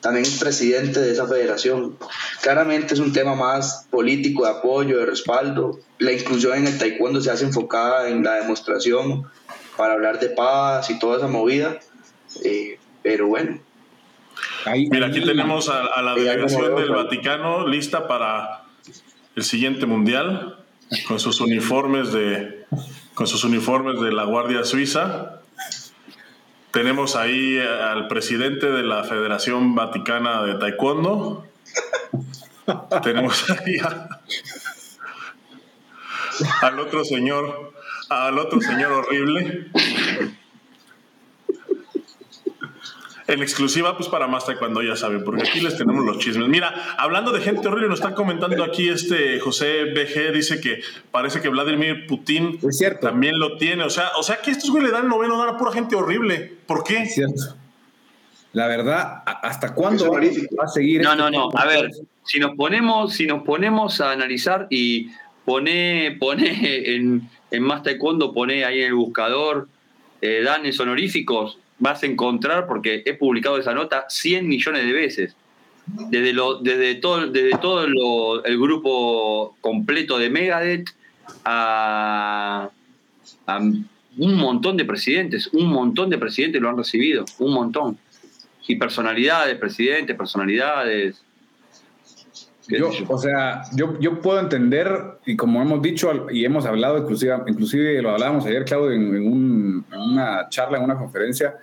[0.06, 1.96] también es presidente de esa federación.
[2.40, 5.80] Claramente es un tema más político, de apoyo, de respaldo.
[5.98, 9.24] La inclusión en el taekwondo se hace enfocada en la demostración
[9.76, 11.80] para hablar de paz y toda esa movida.
[12.44, 13.58] Eh, pero bueno.
[14.92, 18.62] Mira, aquí tenemos a, la delegación del Vaticano lista para
[19.34, 20.64] el siguiente mundial
[21.08, 22.64] con sus uniformes de
[23.14, 25.35] con sus uniformes de la Guardia Suiza.
[26.70, 31.46] Tenemos ahí al presidente de la Federación Vaticana de Taekwondo.
[33.02, 33.78] Tenemos ahí
[36.62, 37.72] al otro señor,
[38.08, 39.70] al otro señor horrible.
[43.28, 46.48] En exclusiva, pues para más cuando ya saben, porque aquí les tenemos los chismes.
[46.48, 51.40] Mira, hablando de gente horrible, nos está comentando aquí este José BG, dice que parece
[51.40, 52.60] que Vladimir Putin
[53.00, 53.82] también lo tiene.
[53.82, 56.52] O sea, o sea que estos güey le dan noveno dan a pura gente horrible.
[56.66, 57.02] ¿Por qué?
[57.02, 57.56] Es cierto.
[58.52, 61.02] La verdad, ¿hasta cuándo va a seguir?
[61.02, 61.50] No, no, no.
[61.54, 61.90] A ver,
[62.24, 65.10] si nos ponemos, si nos ponemos a analizar y
[65.44, 69.68] pone, pone en, en más taekwondo, pone ahí en el buscador
[70.22, 75.36] eh, danes honoríficos, vas a encontrar, porque he publicado esa nota 100 millones de veces.
[75.86, 77.84] Desde, lo, desde todo, desde todo
[78.44, 80.90] el grupo completo de Megadeth
[81.44, 82.70] a,
[83.46, 87.98] a un montón de presidentes, un montón de presidentes lo han recibido, un montón.
[88.66, 91.22] Y personalidades, presidentes, personalidades,
[92.68, 94.88] yo, o sea, yo, yo puedo entender,
[95.24, 100.48] y como hemos dicho y hemos hablado, inclusive, inclusive lo hablábamos ayer, Claudio, en, una
[100.48, 101.56] charla, en una conferencia,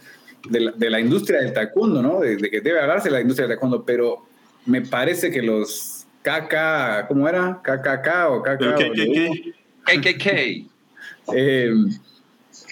[0.50, 2.20] de la, de la industria del taekwondo, ¿no?
[2.20, 4.26] De, que debe hablarse de la industria del taekwondo, pero
[4.66, 7.62] me parece que los KK, ¿cómo era?
[7.64, 8.62] KKK o KK.
[9.86, 10.70] KKK.
[11.34, 11.72] Eh,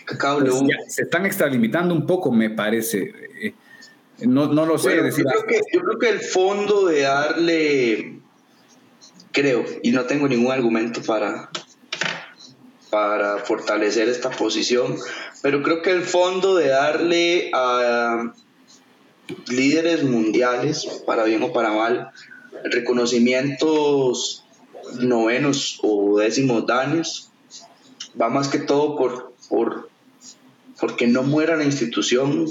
[0.06, 3.14] pues se están extralimitando un poco, me parece.
[3.42, 3.54] Eh,
[4.28, 5.02] no, no lo sé.
[5.02, 8.21] decir, yo, creo que, yo creo que el fondo de darle
[9.32, 11.50] creo, y no tengo ningún argumento para,
[12.90, 14.98] para fortalecer esta posición,
[15.42, 18.34] pero creo que el fondo de darle a
[19.48, 22.12] líderes mundiales, para bien o para mal,
[22.64, 24.46] reconocimientos
[25.00, 27.32] novenos o décimos daños,
[28.20, 29.90] va más que todo por, por
[30.80, 32.48] porque no muera la institución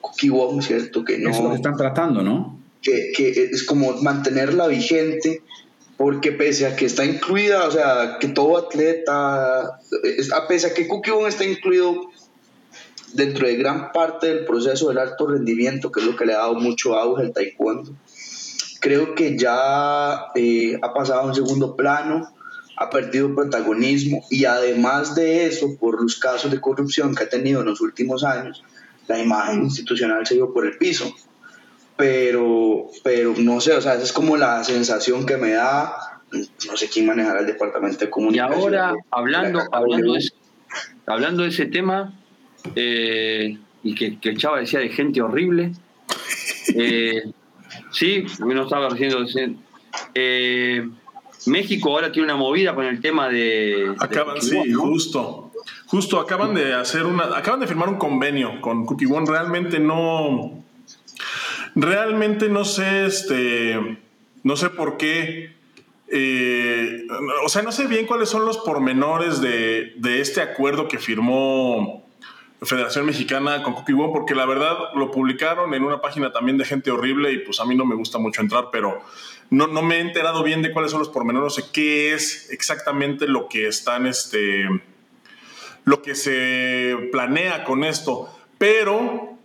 [0.00, 1.04] Cookie ¿cierto?
[1.04, 2.58] Que no, Eso están tratando, ¿no?
[2.82, 5.42] Que, que es como mantenerla vigente
[5.98, 10.86] porque pese a que está incluida, o sea, que todo atleta, a pese a que
[10.86, 12.08] Cookie está incluido
[13.12, 16.38] dentro de gran parte del proceso del alto rendimiento, que es lo que le ha
[16.38, 17.96] dado mucho auge al taekwondo,
[18.80, 22.32] creo que ya eh, ha pasado a un segundo plano,
[22.76, 27.60] ha perdido protagonismo y además de eso, por los casos de corrupción que ha tenido
[27.60, 28.62] en los últimos años,
[29.08, 31.12] la imagen institucional se dio por el piso
[31.98, 36.76] pero, pero no sé, o sea, esa es como la sensación que me da, no
[36.76, 38.60] sé quién manejará el departamento de comunicación.
[38.60, 40.20] Y ahora, hablando, hablando, de,
[41.06, 42.14] hablando de ese tema,
[42.76, 45.72] eh, y que, que el Chava decía de gente horrible,
[46.76, 47.32] eh,
[47.90, 49.26] sí, no estaba diciendo,
[50.14, 50.88] eh,
[51.46, 53.92] México ahora tiene una movida con el tema de...
[53.98, 55.50] Acaban, sí, justo.
[55.86, 59.26] Justo acaban de hacer una, acaban de firmar un convenio con Cookie One.
[59.28, 60.57] Realmente no,
[61.74, 63.98] Realmente no sé, este,
[64.42, 65.56] no sé por qué.
[66.10, 67.06] Eh,
[67.44, 72.06] o sea, no sé bien cuáles son los pormenores de, este acuerdo que firmó
[72.62, 76.64] Federación Mexicana con Cookie One, porque la verdad lo publicaron en una página también de
[76.64, 79.02] gente horrible y pues a mí no me gusta mucho entrar, pero
[79.50, 82.50] no, no me he enterado bien de cuáles son los pormenores, no sé qué es
[82.50, 84.66] exactamente lo que están, este,
[85.84, 89.37] lo que se planea con esto, pero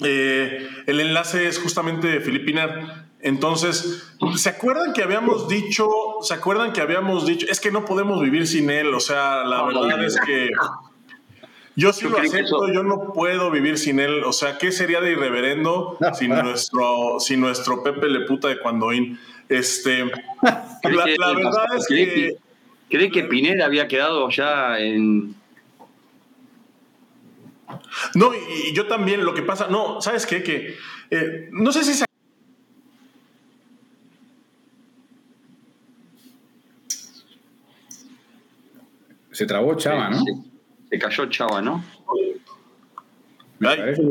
[0.00, 3.06] eh, el enlace es justamente de Filipinar.
[3.20, 5.88] Entonces, ¿se acuerdan que habíamos dicho,
[6.22, 8.94] se acuerdan que habíamos dicho, es que no podemos vivir sin él?
[8.94, 10.50] O sea, la verdad es que
[11.76, 14.24] yo sí lo acepto, yo no puedo vivir sin él.
[14.24, 19.18] O sea, ¿qué sería de irreverendo sin nuestro, sin nuestro Pepe Le Puta de Cuandoín?
[19.48, 20.04] Este,
[20.42, 22.36] la, verdad es que...
[22.88, 25.34] ¿Cree que Pineda había quedado ya en,
[28.14, 30.42] no, y, yo también, lo que pasa, no, ¿sabes qué?
[30.42, 30.76] Que
[31.10, 32.06] eh, no sé si se...
[39.32, 40.22] Se trabó Chava, ¿no?
[40.88, 41.84] Se, cayó Chava, ¿no?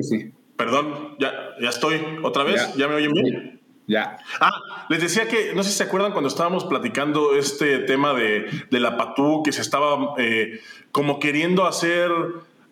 [0.02, 0.32] sí.
[0.56, 2.00] Perdón, ya, ya estoy.
[2.24, 2.76] ¿Otra vez?
[2.76, 3.62] ¿Ya, me oyen bien?
[3.88, 4.18] Ya.
[4.40, 4.52] Ah,
[4.90, 8.98] les decía que, no sé si se acuerdan cuando estábamos platicando este tema de, la
[8.98, 12.12] Patú, que se estaba eh, como queriendo hacer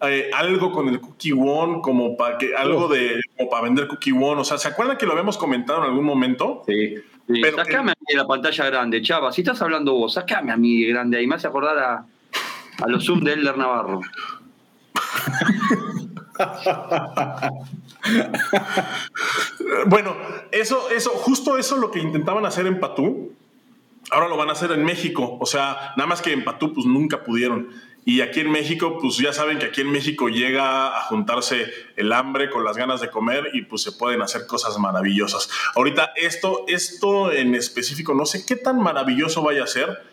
[0.05, 4.11] eh, algo con el Cookie One, como para que algo de como para vender Cookie
[4.11, 4.41] One.
[4.41, 6.63] O sea, ¿se acuerdan que lo habíamos comentado en algún momento?
[6.67, 6.95] Sí.
[7.27, 9.31] Pero sacame a mí la pantalla grande, Chava.
[9.31, 11.25] Si estás hablando vos, sacame a mí grande ahí.
[11.25, 12.05] Me hace acordar a,
[12.83, 14.01] a los Zoom de Elder Navarro.
[19.87, 20.15] bueno,
[20.51, 23.33] eso, eso, justo eso lo que intentaban hacer en Patú,
[24.11, 25.37] ahora lo van a hacer en México.
[25.39, 27.69] O sea, nada más que en Patú, pues nunca pudieron.
[28.05, 32.11] Y aquí en México, pues ya saben que aquí en México llega a juntarse el
[32.11, 35.49] hambre con las ganas de comer y pues se pueden hacer cosas maravillosas.
[35.75, 40.03] Ahorita esto, esto en específico, no sé qué tan maravilloso vaya a ser,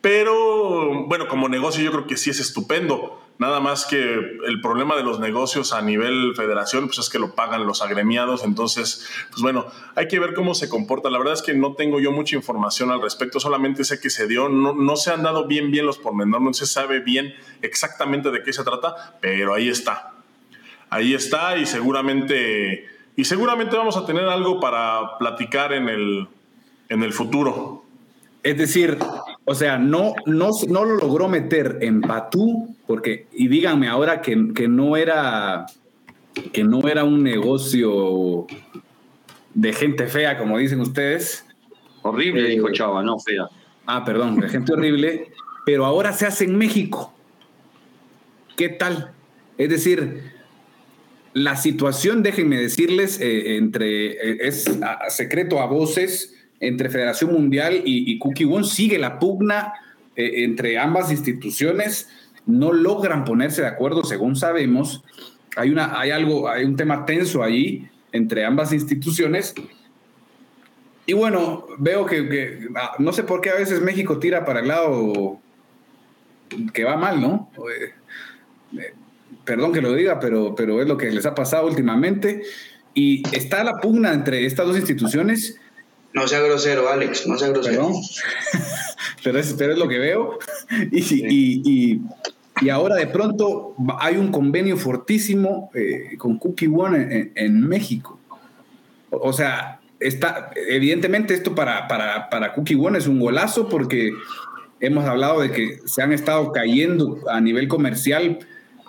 [0.00, 3.21] pero bueno, como negocio yo creo que sí es estupendo.
[3.42, 7.34] Nada más que el problema de los negocios a nivel federación, pues es que lo
[7.34, 8.44] pagan los agremiados.
[8.44, 11.10] Entonces, pues bueno, hay que ver cómo se comporta.
[11.10, 14.28] La verdad es que no tengo yo mucha información al respecto, solamente sé que se
[14.28, 18.30] dio, no, no se han dado bien bien los pormenores, no se sabe bien exactamente
[18.30, 20.12] de qué se trata, pero ahí está.
[20.88, 26.28] Ahí está y seguramente, y seguramente vamos a tener algo para platicar en el,
[26.88, 27.84] en el futuro.
[28.44, 28.98] Es decir,
[29.44, 34.36] o sea, no, no, no lo logró meter en Batú, porque, y díganme ahora que,
[34.36, 35.66] no era
[36.52, 38.46] que no era un negocio
[39.54, 41.44] de gente fea, como dicen ustedes.
[42.02, 43.48] Horrible, dijo eh, Chava, no fea.
[43.86, 45.32] Ah, perdón, de gente horrible,
[45.66, 47.12] pero ahora se hace en México.
[48.56, 49.12] ¿Qué tal?
[49.58, 50.32] Es decir,
[51.32, 54.70] la situación, déjenme decirles, eh, entre, eh, es
[55.08, 59.74] secreto a voces, entre Federación Mundial y, Cookie One sigue la pugna
[60.14, 62.08] eh, entre ambas instituciones,
[62.46, 65.02] no logran ponerse de acuerdo, según sabemos.
[65.56, 69.54] Hay, una, hay algo, hay un tema tenso ahí entre ambas instituciones.
[71.04, 74.68] Y bueno, veo que, ah, no sé por qué a veces México tira para el
[74.68, 75.40] lado
[76.72, 77.50] que va mal, ¿no?
[77.56, 78.94] Eh, eh,
[79.44, 82.42] perdón que lo diga, pero, pero es lo que les ha pasado últimamente.
[82.94, 85.58] Y está la pugna entre estas dos instituciones
[86.14, 87.90] no sea grosero, Alex, no sea grosero.
[89.24, 90.38] pero, es, pero es lo que veo.
[90.90, 92.00] Y,
[92.60, 98.20] y, ahora de pronto hay un convenio fortísimo eh, con Cookie One en, México.
[99.10, 104.12] O, sea, está, evidentemente esto para, para, para Cookie One es un golazo porque
[104.80, 108.38] hemos hablado de que se han estado cayendo a nivel comercial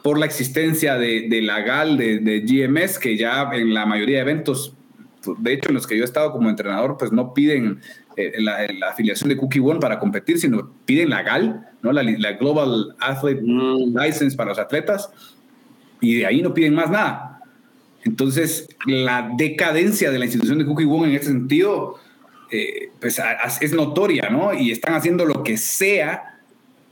[0.03, 4.17] por la existencia de, de la GAL, de, de GMS, que ya en la mayoría
[4.17, 4.75] de eventos
[5.37, 7.81] de hecho, en los que yo he estado como entrenador, pues no piden
[8.15, 11.91] eh, la, afiliación de Cookie One para competir, sino piden la GAL, ¿no?
[11.91, 13.97] la, Global Athlete mm.
[13.97, 15.09] License para los atletas,
[15.99, 17.41] y de ahí no piden más nada.
[18.03, 21.95] Entonces, la decadencia de la institución de Cookie One en ese sentido,
[22.51, 23.21] eh, pues
[23.61, 24.53] es notoria, ¿no?
[24.53, 26.33] Y están haciendo lo que sea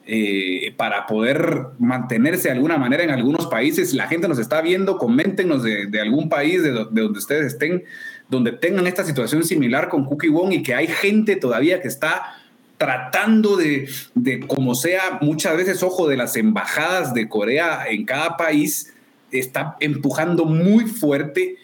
[0.08, 3.94] eh, para poder mantenerse de alguna manera en algunos países.
[3.94, 7.84] La gente nos está viendo, coméntenos de, de algún país de, de, donde ustedes estén
[8.32, 12.38] donde tengan esta situación similar con Cookie Wong y que hay gente todavía que está
[12.78, 18.38] tratando de, de, como sea, muchas veces, ojo, de las embajadas de Corea en cada
[18.38, 18.94] país,
[19.32, 21.58] está empujando muy fuerte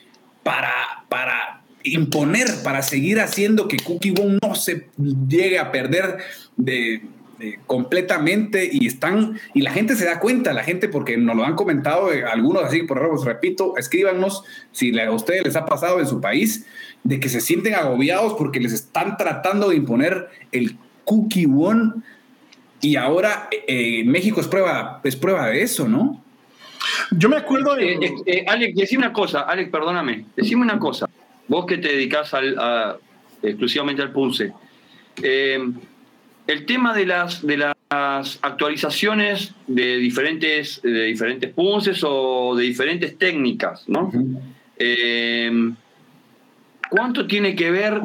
[0.43, 0.73] para,
[1.09, 4.89] para imponer, para seguir haciendo que Cookie Wong no se
[5.27, 6.17] llegue a perder
[6.57, 7.01] de,
[7.39, 11.45] eh, completamente y están, y la gente se da cuenta, la gente, porque nos lo
[11.45, 15.99] han comentado eh, algunos así, por os repito, escríbanos si a ustedes les ha pasado
[15.99, 16.65] en su país,
[17.03, 21.93] de que se sienten agobiados porque les están tratando de imponer el cookie one
[22.81, 26.23] y ahora eh, México es prueba, es prueba de eso, ¿no?
[27.11, 28.45] Yo me acuerdo de...
[28.47, 31.07] Alex, decime una cosa, Alex, perdóname, decime una cosa,
[31.47, 32.99] vos que te dedicas al,
[33.43, 34.53] exclusivamente al pulse.
[35.21, 35.59] Eh,
[36.47, 43.17] el tema de las, de las actualizaciones de diferentes, de diferentes punces o de diferentes
[43.17, 44.11] técnicas, ¿no?
[44.77, 45.51] Eh,
[46.89, 48.01] ¿Cuánto tiene que ver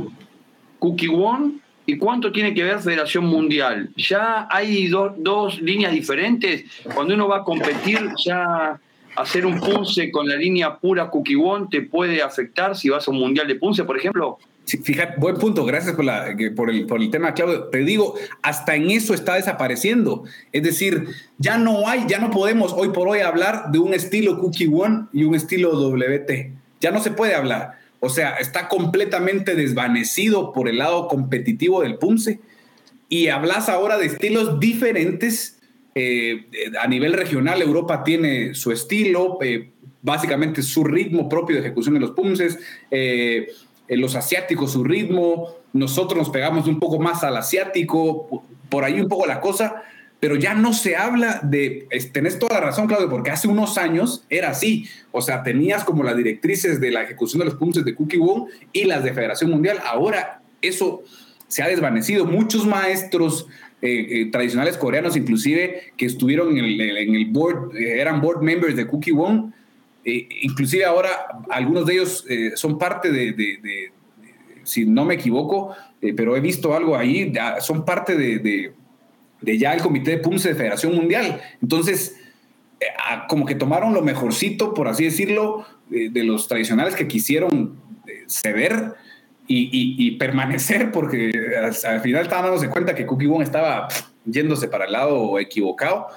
[0.78, 1.54] Cookie One
[1.86, 3.90] y cuánto tiene que ver Federación Mundial?
[3.96, 6.64] Ya hay dos líneas diferentes.
[6.94, 8.80] Cuando uno va a competir, ya
[9.14, 13.10] hacer un punce con la línea pura Cookie One te puede afectar si vas a
[13.10, 14.38] un mundial de punce, por ejemplo.
[14.66, 17.64] Fíjate, buen punto, gracias por, el, tema, Claudio.
[17.64, 20.24] Te digo, hasta en eso está desapareciendo.
[20.52, 21.08] Es decir,
[21.38, 25.06] ya no hay, ya no podemos hoy por hoy hablar de un estilo Cookie One
[25.12, 26.52] y un estilo WT.
[26.80, 27.78] Ya no se puede hablar.
[28.00, 32.40] O sea, está completamente desvanecido por el lado competitivo del Punce.
[33.08, 35.58] Y hablas ahora de estilos diferentes
[35.94, 36.46] eh,
[36.80, 39.68] a nivel regional, Europa tiene su estilo, eh,
[40.00, 42.58] básicamente su ritmo propio de ejecución de los punces,
[42.90, 43.48] eh,
[43.88, 49.08] los asiáticos su ritmo, nosotros nos pegamos un poco más al asiático, por ahí un
[49.08, 49.82] poco la cosa,
[50.20, 54.24] pero ya no se habla de, tenés toda la razón, Claudio, porque hace unos años
[54.30, 57.94] era así, o sea, tenías como las directrices de la ejecución de los punces de
[57.94, 61.02] Cookie Wong y las de Federación Mundial, ahora eso
[61.48, 63.46] se ha desvanecido, muchos maestros
[63.82, 68.86] eh, eh, tradicionales coreanos, inclusive que estuvieron en el, board, eh, eran board members de
[68.86, 69.10] Cookie
[70.04, 70.28] One.
[70.42, 71.10] inclusive ahora
[71.50, 72.24] algunos de ellos
[72.56, 73.92] son parte de,
[74.64, 75.74] si no me equivoco,
[76.16, 78.72] pero he visto algo ahí, son parte de,
[79.58, 81.40] ya el comité de PUMSE de Federación Mundial.
[81.60, 82.16] Entonces,
[82.80, 82.86] eh,
[83.28, 87.76] como que tomaron lo mejorcito, por así decirlo, de, los tradicionales que quisieron
[88.06, 88.94] eh, ceder
[89.46, 91.30] y, permanecer, porque
[91.62, 93.88] al, final estaban dándose cuenta que Cookie Wong estaba
[94.24, 96.08] yéndose para el lado equivocado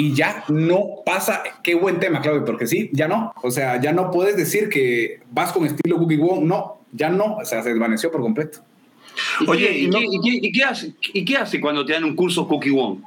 [0.00, 1.42] y ya no pasa.
[1.62, 3.34] Qué buen tema, Claudio, porque sí, ya no.
[3.42, 6.44] O sea, ya no puedes decir que vas con estilo Cookie Wong.
[6.44, 7.36] No, ya no.
[7.36, 8.60] O sea, se desvaneció por completo.
[9.46, 13.00] Oye, ¿y, qué, hace, ¿y qué hace cuando te dan un curso Cookie One?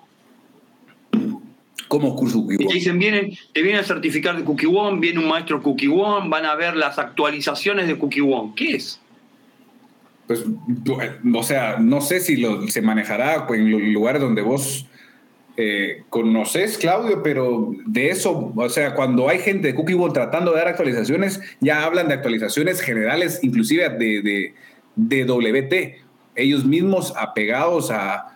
[1.87, 2.67] ¿Cómo curso Cookie One?
[2.67, 6.29] te dicen, vienen, te vienen a certificar de Cookie One, viene un maestro Cookie One,
[6.29, 8.53] van a ver las actualizaciones de Cookie One.
[8.55, 9.01] ¿Qué es?
[10.27, 10.45] Pues,
[11.33, 14.85] o sea, no sé si lo, se manejará en los lugares donde vos
[15.57, 20.51] eh, conoces, Claudio, pero de eso, o sea, cuando hay gente de Cookie One tratando
[20.51, 24.53] de dar actualizaciones, ya hablan de actualizaciones generales, inclusive de,
[24.95, 26.03] de WT
[26.35, 28.29] ellos mismos apegados a,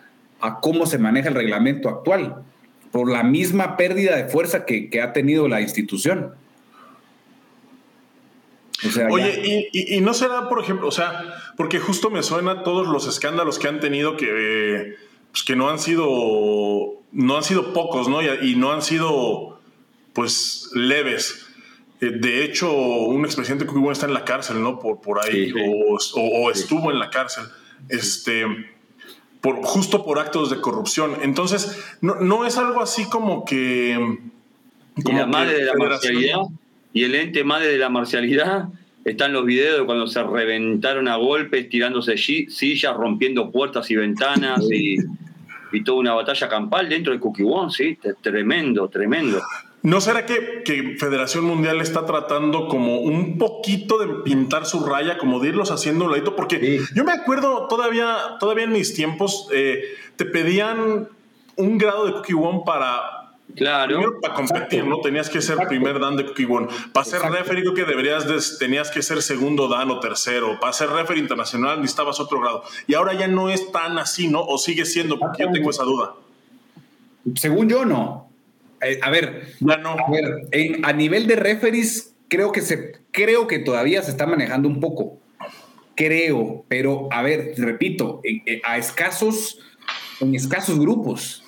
[0.62, 2.44] cómo se maneja el reglamento actual,
[2.92, 6.34] por la misma pérdida de fuerza que, ha tenido la institución.
[9.10, 13.58] Oye, y, no será, por ejemplo, o sea, porque justo me suena todos los escándalos
[13.58, 14.94] que han tenido que,
[15.30, 18.22] pues, que no han sido, no han sido pocos, ¿no?
[18.22, 19.60] Y, no han sido,
[20.12, 21.46] pues, leves.
[22.00, 24.78] Eh, de hecho, un expresidente que está en la cárcel, ¿no?
[24.78, 25.52] Por, por ahí,
[26.14, 27.44] o, estuvo en la cárcel
[27.88, 28.44] este,
[29.40, 31.16] por, justo por actos de corrupción.
[31.22, 34.18] Entonces, no, es algo así como que...
[34.96, 36.38] y la madre de la marcialidad
[36.92, 38.68] y el ente madre de la marcialidad
[39.10, 44.64] están los videos de cuando se reventaron a golpes, tirándose sillas, rompiendo puertas y ventanas
[44.70, 44.96] y,
[45.72, 49.40] y toda una batalla campal dentro de Cookie One, sí, tremendo, tremendo.
[49.82, 55.38] ¿No será que, Federación Mundial está tratando como un poquito de pintar su raya, como
[55.38, 56.34] de irlos haciendo un ladito?
[56.34, 59.84] Porque yo me acuerdo todavía, todavía en mis tiempos, eh,
[60.16, 61.08] te pedían
[61.56, 63.17] un grado de Cookie One para,
[63.56, 64.20] claro.
[64.20, 65.00] para competir, ¿no?
[65.00, 66.68] Tenías que ser primer dan de Cookie One.
[66.92, 70.58] Para ser referee que deberías tenías que ser segundo dan o tercero.
[70.60, 72.62] Para ser referee internacional necesitabas otro grado.
[72.86, 74.42] Y ahora ya no es tan así, ¿no?
[74.42, 76.14] O sigue siendo, porque yo tengo esa duda.
[77.34, 78.28] Según yo, no.
[78.80, 79.54] Eh, a ver,
[80.82, 85.18] a, nivel de referees, creo que, se, creo que todavía se está manejando un poco.
[85.96, 88.22] Creo, pero a ver, repito,
[88.64, 89.58] a escasos,
[90.20, 91.42] en escasos grupos.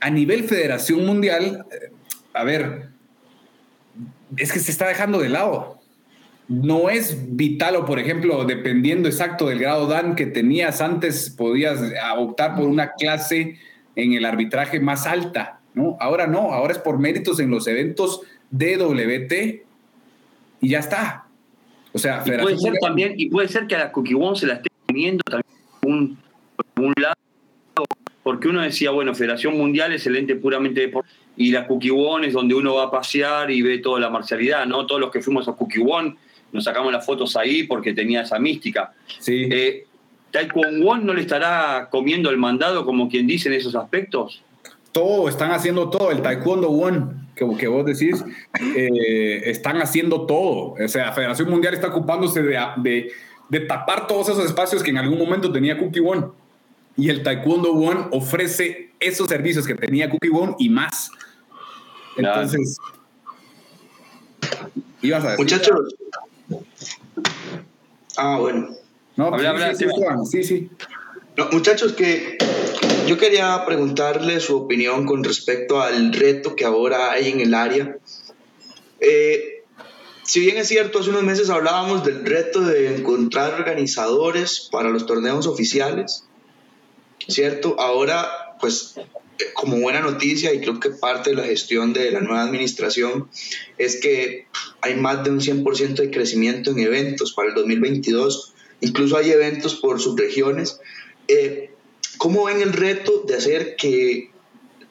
[0.00, 1.90] A nivel Federación Mundial, eh,
[2.34, 2.88] a ver,
[4.36, 5.80] es que se está dejando de lado.
[6.48, 11.80] No es vital, o por ejemplo, dependiendo exacto del grado DAN que tenías antes, podías
[12.16, 13.58] optar por una clase
[13.96, 15.58] en el arbitraje más alta
[16.00, 19.32] Ahora no, ahora es por méritos en los eventos DWT
[20.60, 21.26] y ya está.
[21.92, 24.46] O sea, y puede ser también, y puede ser que a la Cookie One se
[24.46, 26.18] la esté poniendo también
[26.74, 27.14] por un, lado,
[28.28, 32.26] porque uno decía, bueno, Federación Mundial es el ente puramente deportivo, y la Cookie One
[32.26, 34.84] es donde uno va a pasear y ve toda la marcialidad, ¿no?
[34.84, 36.14] Todos los que fuimos a Cookie One
[36.52, 38.92] nos sacamos las fotos ahí porque tenía esa mística.
[39.18, 39.48] Sí.
[39.50, 39.86] Eh,
[40.30, 44.42] Taekwondo no le estará comiendo el mandado, como quien dice, en esos aspectos?
[44.92, 46.10] todo, están haciendo todo.
[46.10, 48.22] El Taekwondo One, que, que vos decís,
[48.76, 50.74] eh, están haciendo todo.
[50.82, 53.10] O sea, Federación Mundial está ocupándose de,
[53.48, 56.26] de, tapar todos esos espacios que en algún momento tenía Cookie One.
[56.98, 61.12] Y el Taekwondo One ofrece esos servicios que tenía Cookie One y más.
[62.16, 62.76] Entonces,
[65.00, 65.44] ibas a decir.
[65.44, 65.94] Muchachos.
[68.16, 68.68] Ah, bueno.
[69.16, 70.70] No, sí, sí, sí,
[71.52, 72.38] muchachos, que
[73.06, 77.96] yo quería preguntarle su opinión con respecto al reto que ahora hay en el área.
[79.00, 79.62] Eh,
[80.24, 85.06] si bien es cierto, hace unos meses hablábamos del reto de encontrar organizadores para los
[85.06, 86.27] torneos oficiales,
[87.28, 87.76] ¿cierto?
[87.78, 88.94] Ahora, pues,
[89.54, 93.28] como buena noticia y creo que parte de la gestión de la nueva administración
[93.76, 94.46] es que
[94.80, 98.54] hay más de un 100% de crecimiento en eventos para el 2022.
[98.80, 100.80] Incluso hay eventos por subregiones.
[101.28, 101.70] Eh,
[102.16, 104.30] ¿Cómo ven el reto de hacer que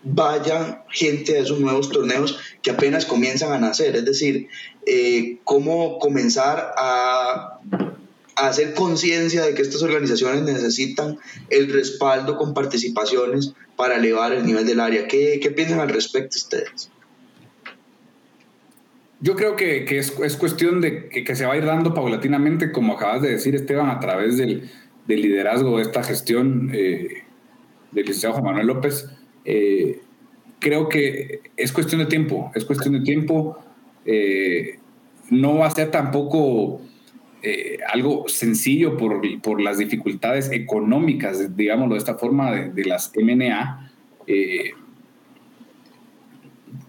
[0.04, 3.96] vaya gente a esos nuevos torneos que apenas comienzan a nacer?
[3.96, 4.48] Es decir,
[4.86, 7.60] eh, ¿cómo comenzar a,
[8.38, 11.18] hacer conciencia de que estas organizaciones necesitan
[11.50, 15.08] el respaldo con participaciones para elevar el nivel del área?
[15.08, 16.92] ¿Qué, piensan al respecto ustedes?
[19.20, 23.24] Yo creo que, es, cuestión de que, se va a ir dando paulatinamente, como acabas
[23.24, 24.70] de decir, Esteban, a través del,
[25.08, 27.24] del liderazgo de esta gestión eh,
[27.92, 29.10] del licenciado Juan Manuel López,
[29.46, 30.02] eh,
[30.60, 33.58] creo que es cuestión de tiempo, es cuestión de tiempo.
[34.06, 34.80] Eh,
[35.30, 36.82] no va a ser tampoco
[37.50, 43.92] eh, algo sencillo por, por, las dificultades económicas, digámoslo de esta forma, de, las MNA,
[44.28, 44.72] eh,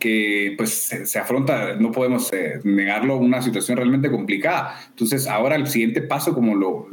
[0.00, 0.70] que pues
[1.04, 4.74] se, afronta, no podemos eh, negarlo, una situación realmente complicada.
[4.90, 6.88] Entonces, ahora el siguiente paso, como lo,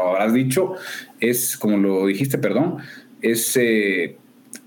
[0.00, 0.74] habrás dicho,
[1.20, 2.78] es, como lo dijiste, perdón,
[3.20, 3.60] es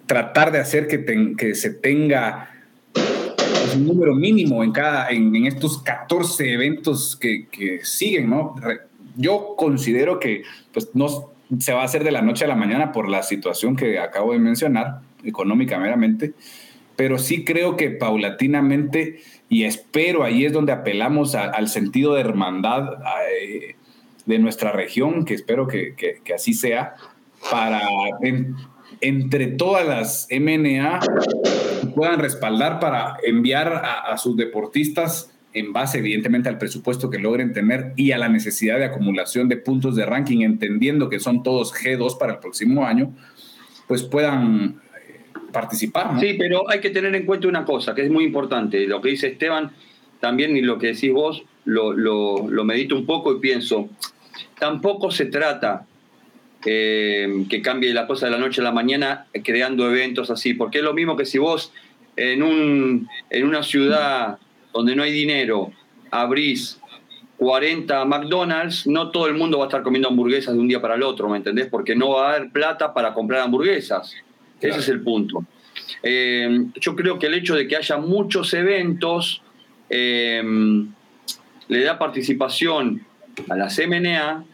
[0.06, 2.55] tratar de hacer que, que se tenga
[3.76, 8.56] un número mínimo en, cada, en, estos 14 eventos que, que, siguen, ¿no?
[9.16, 12.92] Yo considero que pues, no se va a hacer de la noche a la mañana
[12.92, 16.34] por la situación que acabo de mencionar, económica meramente,
[16.96, 22.94] pero sí creo que paulatinamente, y espero, ahí es donde apelamos al sentido de hermandad
[23.42, 23.76] eh,
[24.26, 26.96] de nuestra región, que espero que, que, que así sea,
[27.52, 27.82] para
[29.02, 31.00] entre todas las MNA
[31.96, 37.94] puedan respaldar para enviar a, sus deportistas en base evidentemente al presupuesto que logren tener
[37.96, 42.18] y a la necesidad de acumulación de puntos de ranking, entendiendo que son todos G2
[42.20, 43.14] para el próximo año,
[43.88, 45.22] pues puedan eh,
[45.54, 46.20] participar.
[46.20, 49.10] Sí, pero hay que tener en cuenta una cosa que es muy importante, lo que
[49.10, 49.72] dice Esteban
[50.20, 53.90] también y lo que decís vos, lo, lo, medito un poco y pienso,
[54.60, 55.86] tampoco se trata
[56.66, 60.80] eh, que cambie la cosa de la noche a la mañana creando eventos así, porque
[60.80, 61.72] es lo mismo que si vos
[62.16, 64.38] en, un, en una ciudad
[64.74, 65.72] donde no hay dinero
[66.12, 66.80] abrís
[67.38, 70.96] 40 McDonald's, no todo el mundo va a estar comiendo hamburguesas de un día para
[70.96, 71.68] el otro, ¿me entendés?
[71.68, 74.14] Porque no va a haber plata para comprar hamburguesas.
[74.62, 75.44] Ese es el punto.
[76.02, 79.42] Eh, yo creo que el hecho de que haya muchos eventos
[79.90, 80.42] eh,
[81.68, 83.06] le da participación
[83.50, 84.46] a la CMNA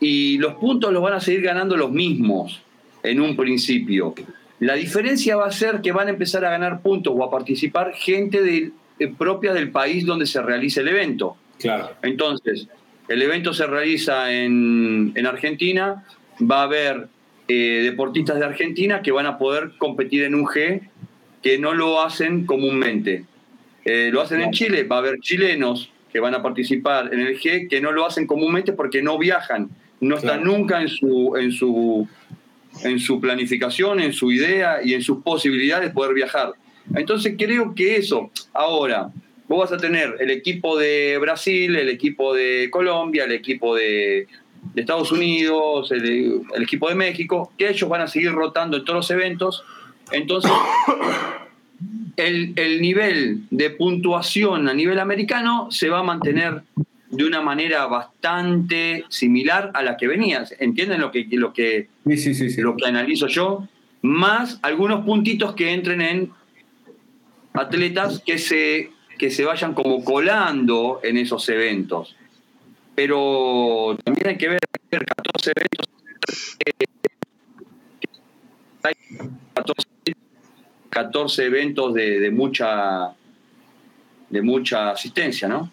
[0.00, 2.62] y los puntos los van a seguir ganando los mismos
[3.02, 4.14] en un principio.
[4.60, 7.92] La diferencia va a ser que van a empezar a ganar puntos o a participar
[7.94, 11.36] gente eh, propia del país donde se realice el evento.
[11.58, 11.90] Claro.
[12.02, 12.68] Entonces,
[13.08, 16.04] el evento se realiza en, Argentina,
[16.40, 17.08] va a haber
[17.48, 20.82] eh, deportistas de Argentina que van a poder competir en un G
[21.42, 23.24] que no lo hacen comúnmente.
[23.84, 27.38] Eh, lo hacen en Chile, va a haber chilenos que van a participar en el
[27.38, 31.52] G que no lo hacen comúnmente porque no viajan no está nunca en su, en,
[31.52, 32.08] su,
[32.84, 36.52] en su planificación, en su idea y en sus posibilidades de poder viajar.
[36.94, 39.10] Entonces creo que eso, ahora,
[39.48, 44.26] vos vas a tener el equipo de Brasil, el equipo de Colombia, el equipo de,
[44.76, 49.10] Estados Unidos, el, equipo de México, que ellos van a seguir rotando en todos los
[49.10, 49.64] eventos.
[50.12, 50.50] Entonces,
[52.16, 56.62] el, el nivel de puntuación a nivel americano se va a mantener
[57.10, 60.54] de una manera bastante similar a la que venías.
[60.58, 61.88] ¿Entienden lo que, lo que,
[62.58, 63.68] Lo que analizo yo?
[64.02, 66.30] Más algunos puntitos que entren en
[67.52, 72.16] atletas que se, que se vayan como colando en esos eventos.
[72.94, 75.86] Pero también hay que ver 14 eventos.
[80.90, 83.14] 14, eventos de, de mucha
[84.28, 85.70] de mucha asistencia, ¿no?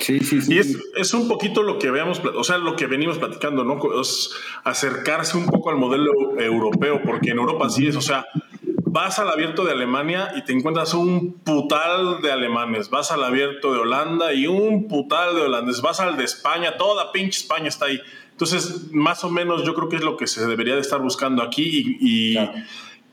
[0.00, 0.54] Sí, sí, sí.
[0.54, 3.78] Y es, un poquito lo que veamos, o sea, lo que venimos platicando, ¿no?
[4.00, 4.30] Es
[4.64, 8.26] acercarse un poco al modelo europeo, porque en Europa sí es, o sea,
[8.94, 13.72] vas al abierto de Alemania y te encuentras un putal de alemanes, vas al abierto
[13.72, 17.86] de Holanda y un putal de holandeses, vas al de España, toda pinche España está
[17.86, 18.00] ahí.
[18.30, 21.42] Entonces, más o menos yo creo que es lo que se debería de estar buscando
[21.42, 22.38] aquí y,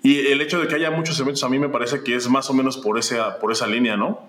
[0.03, 2.49] y, el hecho de que haya muchos eventos a mí me parece que es más
[2.51, 4.19] o menos por, esa, por esa línea, ¿no?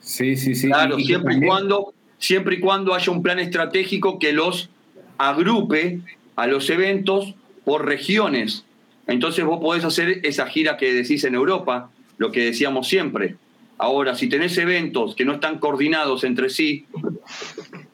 [0.00, 0.68] Sí, sí, sí.
[0.68, 1.92] Claro, siempre y cuando
[2.22, 4.70] siempre y cuando haya un plan estratégico que los
[5.18, 5.98] agrupe
[6.36, 8.64] a los eventos por regiones.
[9.08, 13.34] Entonces vos podés hacer esa gira que decís en Europa, lo que decíamos siempre.
[13.76, 16.86] Ahora, si tenés eventos que no están coordinados entre sí,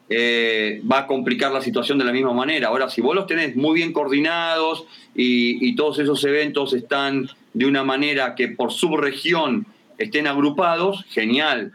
[0.09, 2.67] eh, va a complicar la situación de la misma manera.
[2.67, 7.65] Ahora, si vos los tenés muy bien coordinados y, y todos esos eventos están de
[7.65, 9.65] una manera que por subregión
[9.97, 11.73] estén agrupados, genial.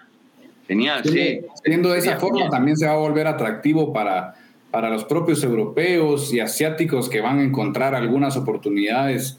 [0.66, 1.40] Genial, sí.
[1.62, 4.34] Siendo de esa forma también se va a volver atractivo para,
[4.70, 9.38] para los propios europeos y asiáticos que van a encontrar algunas oportunidades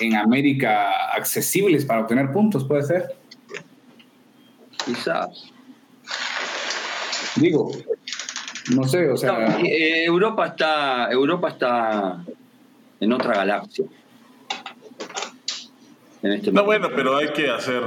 [0.00, 3.16] en América accesibles para obtener puntos, puede ser.
[4.84, 5.52] Quizás.
[7.36, 7.70] Digo,
[8.74, 9.58] no sé, o sea.
[9.60, 12.24] Eh, Europa está, Europa está
[13.00, 13.84] en otra galaxia.
[16.22, 17.82] Este no, bueno, pero hay que hacer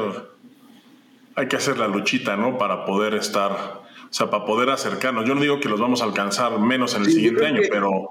[1.35, 2.57] hay que hacer la luchita, ¿no?
[2.57, 5.25] Para poder estar, o sea, para poder acercarnos.
[5.25, 8.09] Yo no digo que los vamos a alcanzar menos en el siguiente año, pero,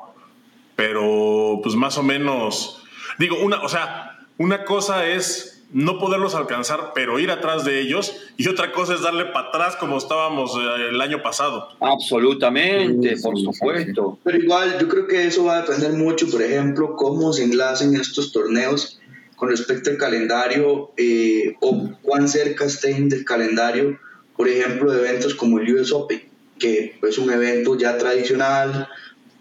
[0.77, 2.83] pero pues más o menos,
[3.19, 8.15] digo, una, o sea, una cosa es no poderlos alcanzar, pero ir atrás de ellos,
[8.37, 11.69] y otra cosa es darle para atrás como estábamos eh, el año pasado.
[11.81, 14.19] Absolutamente, por supuesto.
[14.23, 17.97] Pero igual, yo creo que eso va a depender mucho, por ejemplo, cómo se enlacen
[17.97, 19.01] estos torneos
[19.45, 23.99] con respecto al calendario eh, o cuán cerca estén del calendario,
[24.39, 26.23] por ejemplo, de eventos como el US Open,
[26.59, 28.89] que es un evento ya tradicional,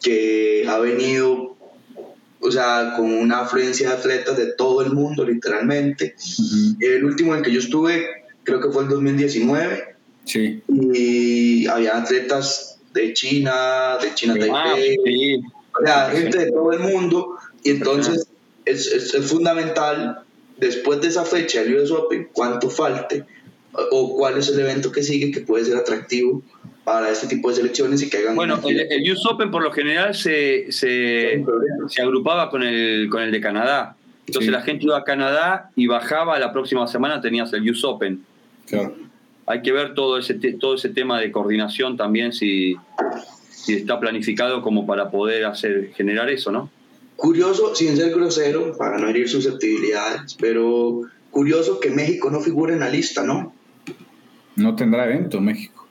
[0.02, 1.56] que ha venido
[2.42, 6.16] o sea, con una afluencia de atletas de todo el mundo, literalmente.
[6.82, 8.06] El último en que yo estuve,
[8.44, 9.96] creo que fue el 2019.
[10.26, 10.62] Sí.
[10.94, 17.38] Y había atletas de China, de China Taipei, o sea, gente de todo el mundo.
[17.64, 18.28] Y entonces
[18.66, 20.20] es, es, es, fundamental,
[20.58, 23.26] después de esa fecha, el US Open, cuánto falte
[23.92, 26.44] o cuál es el evento que sigue que puede ser atractivo
[26.84, 28.36] para este tipo de selecciones y que hagan...
[28.36, 31.44] Bueno, el, el US Open por lo general se, se,
[31.88, 33.96] se, agrupaba con el, con el de Canadá.
[34.28, 38.24] Entonces la gente iba a Canadá y bajaba, la próxima semana tenías el US Open.
[38.68, 38.96] Claro.
[39.46, 42.76] Hay que ver todo ese, todo ese tema de coordinación también, si,
[43.50, 46.70] si está planificado como para poder hacer generar eso, ¿no?
[47.16, 51.02] Curioso, sin ser grosero, para no herir susceptibilidades, pero
[51.32, 53.54] curioso que México no figure en la lista, ¿no?
[54.56, 55.88] No tendrá evento México.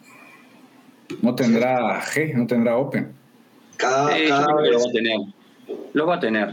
[1.21, 3.13] No tendrá G, no tendrá Open.
[3.77, 5.19] Cada, yo creo que lo va a tener.
[5.93, 6.49] Lo va a tener.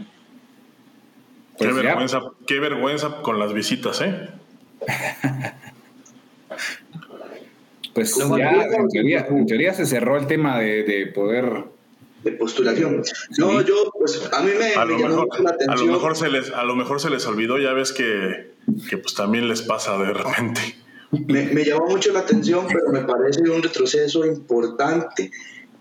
[1.58, 1.82] Qué, Pues ya.
[1.84, 4.30] vergüenza, qué vergüenza con las visitas, ¿eh?
[7.94, 11.66] Pues Lo ya, en teoría, en teoría se cerró el tema de, de poder.
[12.24, 13.04] De postulación.
[13.38, 15.92] No, yo, pues a mí me, A me llamó mejor, mucho la a, lo atención.
[15.92, 18.52] mejor se les, a lo mejor se les olvidó, ya ves que,
[18.90, 20.62] que pues también les pasa de repente.
[21.12, 25.32] Me, me llamó mucho la atención, pero me parece un retroceso importante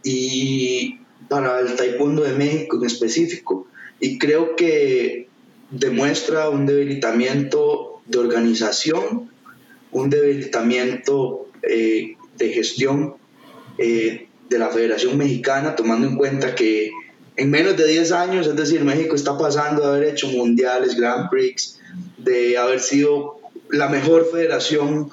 [0.03, 3.67] y para el taekwondo de México en específico.
[4.01, 5.29] Y creo que
[5.71, 9.31] demuestra un debilitamiento de organización,
[9.91, 13.17] un debilitamiento eh, de gestión
[13.77, 16.91] eh, de la Federación Mexicana, tomando en cuenta que
[17.37, 21.31] en menos de 10 años, es decir, México está pasando de haber hecho mundiales, Grand
[21.31, 21.79] Prix,
[22.17, 23.39] de haber sido
[23.71, 25.11] la mejor federación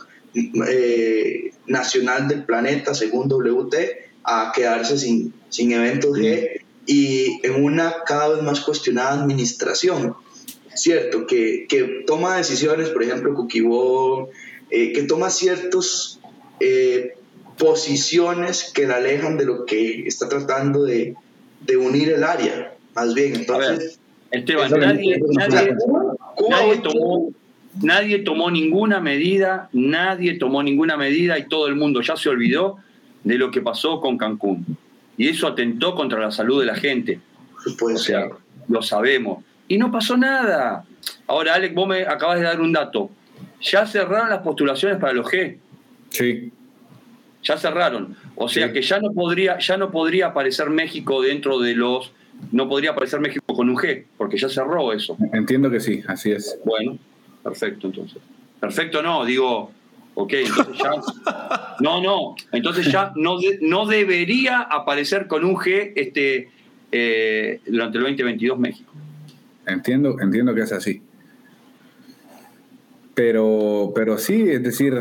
[0.67, 3.75] eh, nacional del planeta, según WT,
[4.23, 10.15] a quedarse sin, sin eventos G y en una cada vez más cuestionada administración.
[10.73, 14.27] Cierto, que, que toma decisiones, por ejemplo, Cuquibón,
[14.69, 16.19] eh, que toma ciertas
[17.57, 21.15] posiciones que la alejan de lo que está tratando de,
[21.61, 23.35] de unir el área, más bien.
[23.35, 23.99] Entonces,
[24.31, 25.19] Esteban, nadie,
[26.81, 27.31] tomó,
[27.81, 32.77] nadie tomó ninguna medida, nadie tomó ninguna medida y todo el mundo ya se olvidó
[33.23, 34.65] de lo que pasó con Cancún.
[35.17, 37.19] Y eso atentó contra la salud de la gente.
[37.63, 37.99] supuesto.
[37.99, 38.27] O sea,
[38.67, 39.43] lo sabemos.
[39.67, 40.85] Y no pasó nada.
[41.27, 43.09] Ahora, Alex, vos me acabas de dar un dato.
[43.61, 45.57] Ya cerraron las postulaciones para los G.
[46.09, 46.51] Sí.
[47.45, 48.17] Ya cerraron.
[48.35, 48.73] O sea Sí.
[48.73, 52.11] que ya no podría, ya no podría aparecer México dentro de los.
[52.51, 55.15] No podría aparecer México con un G, porque ya cerró eso.
[55.31, 56.59] Entiendo que sí, así es.
[56.65, 56.97] Bueno,
[57.43, 58.17] perfecto entonces.
[58.59, 59.71] Perfecto no, digo,
[60.15, 60.91] ok, entonces ya.
[61.81, 66.49] No, no, entonces ya no, de- no debería aparecer con un G este,
[66.91, 68.91] eh, durante el 2022 México.
[69.67, 71.01] Entiendo, entiendo que es así.
[73.13, 74.93] Pero, pero sí, es decir,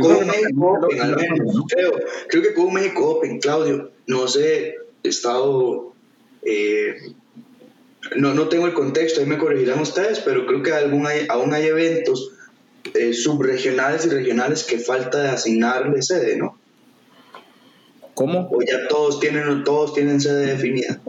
[0.00, 1.92] Con México Open, al no- menos, no- creo.
[2.28, 5.92] Creo que con México Open, Claudio, no sé, he estado.
[6.44, 6.96] eh,
[8.16, 11.54] no, no tengo el contexto, ahí me corregirán ustedes, pero creo que algún hay- aún
[11.54, 12.32] hay eventos
[12.94, 16.58] eh, subregionales y regionales que falta de asignarle sede, ¿no?
[18.14, 18.48] ¿Cómo?
[18.50, 21.00] O ya todos tienen, todos tienen sede definida.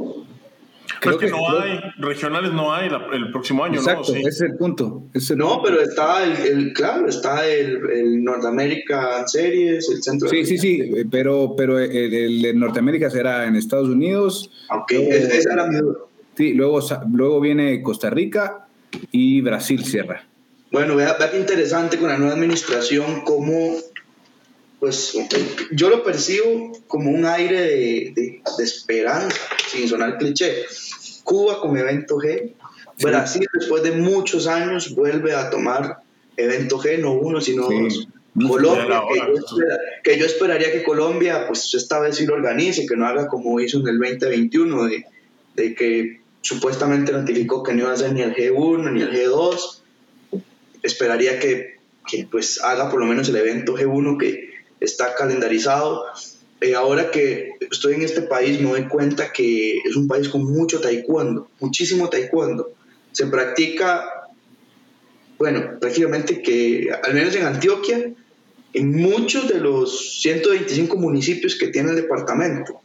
[1.04, 3.99] Creo es que, que- no creo- hay, regionales no hay la- el próximo año, Exacto,
[4.10, 4.14] ¿no?
[4.16, 4.20] Sí.
[4.20, 5.04] ese es el punto.
[5.14, 5.64] ese es el No, punto.
[5.64, 10.82] pero está el, el- claro, está el, el Norteamerican Series, el Centro Sí, sí, sí,
[10.95, 14.49] eh, pero, pero el, el de Norteamérica será en Estados Unidos.
[14.70, 15.97] Aunque es- esa era mi duda.
[16.36, 18.66] Sí, luego, sa- luego viene Costa Rica
[19.12, 20.24] y Brasil cierra.
[20.72, 23.76] Bueno, vea, vea qué interesante con la nueva administración, cómo,
[24.80, 25.16] pues,
[25.72, 29.38] yo lo percibo como un aire de, de- de esperanza,
[29.68, 30.64] sin sonar cliché.
[31.24, 32.53] Cuba con evento G,
[32.97, 33.05] Sí.
[33.05, 35.97] Brasil después de muchos años vuelve a tomar
[36.38, 37.80] evento G, no uno, sino Sí.
[37.82, 38.07] dos.
[38.49, 39.28] Colombia, era que hora.
[39.30, 43.05] yo, espera- que yo esperaría que Colombia, pues esta vez sí lo organice, que no
[43.07, 45.05] haga como hizo en el 2021, de,
[45.55, 49.82] de que supuestamente notificó que no iba a ser ni el G1 ni el G2.
[50.82, 54.49] Esperaría que, que, pues haga por lo menos el evento G1 que
[54.80, 56.03] está calendarizado.
[56.59, 60.43] Eh, ahora que estoy en este país me doy cuenta que es un país con
[60.45, 62.71] mucho taekwondo, muchísimo taekwondo.
[63.11, 64.24] Se practica
[65.43, 68.13] bueno, prácticamente que, al menos en Antioquia,
[68.74, 72.82] en muchos de los 125 municipios que tiene el departamento,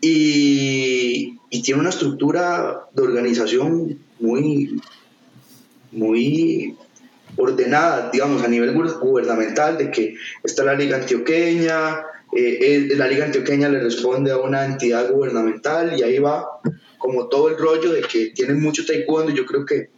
[0.00, 4.80] y, y tiene una estructura de organización muy,
[5.90, 6.76] muy
[7.36, 12.04] ordenada, digamos, a nivel gubernamental, de que está la Liga Antioqueña,
[12.34, 16.60] eh, la Liga Antioqueña le responde a una entidad gubernamental y ahí va
[16.98, 19.32] como todo el rollo de que tienen mucho taekwondo.
[19.32, 19.90] Yo creo que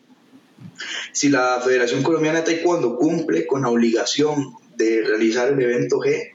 [1.12, 6.32] si la Federación Colombiana de Taekwondo cumple con la obligación de realizar el evento G,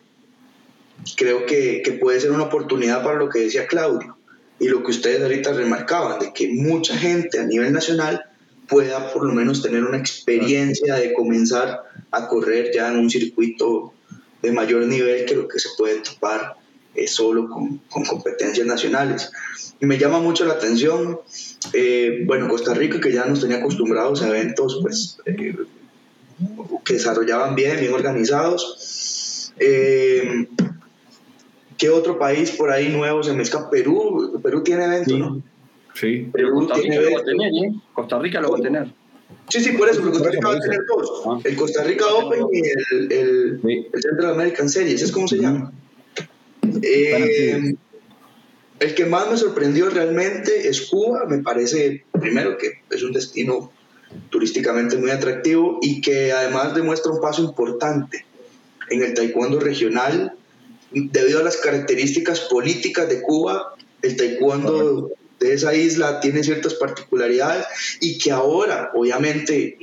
[1.17, 4.17] creo que, que puede ser una oportunidad para lo que decía Claudio
[4.59, 8.23] y lo que ustedes ahorita remarcaban, de que mucha gente a nivel nacional
[8.67, 13.93] pueda por lo menos tener una experiencia de comenzar a correr ya en un circuito
[14.41, 16.55] de mayor nivel que lo que se puede topar
[16.95, 19.31] eh, solo con, con, competencias nacionales.
[19.79, 21.19] Y me llama mucho la atención,
[21.73, 25.55] eh, bueno, Costa Rica, que ya nos tenía acostumbrados a eventos pues, eh,
[26.83, 29.53] que desarrollaban bien, bien organizados.
[31.77, 33.69] ¿Qué otro país por ahí nuevo se me escapa?
[33.69, 35.41] Perú, Perú tiene eventos, ¿no?
[35.93, 36.29] Sí.
[36.33, 37.73] Pero Costa Rica lo va a tener, ¿eh?
[37.93, 38.93] Costa Rica lo va a tener.
[39.49, 41.23] Sí, sí, por eso, porque Costa Rica va a tener dos.
[41.25, 41.39] Ah.
[41.43, 45.71] El Costa Rica Open y el, el, el Central American Series, ¿es cómo se llama?
[46.83, 47.75] Eh,
[48.79, 53.71] el que más me sorprendió realmente es Cuba, me parece, primero que es un destino
[54.29, 58.25] turísticamente muy atractivo y que además demuestra un paso importante
[58.89, 60.33] en el taekwondo regional
[60.91, 67.65] debido a las características políticas de Cuba, el taekwondo de esa isla tiene ciertas particularidades
[68.01, 69.77] y que ahora, obviamente,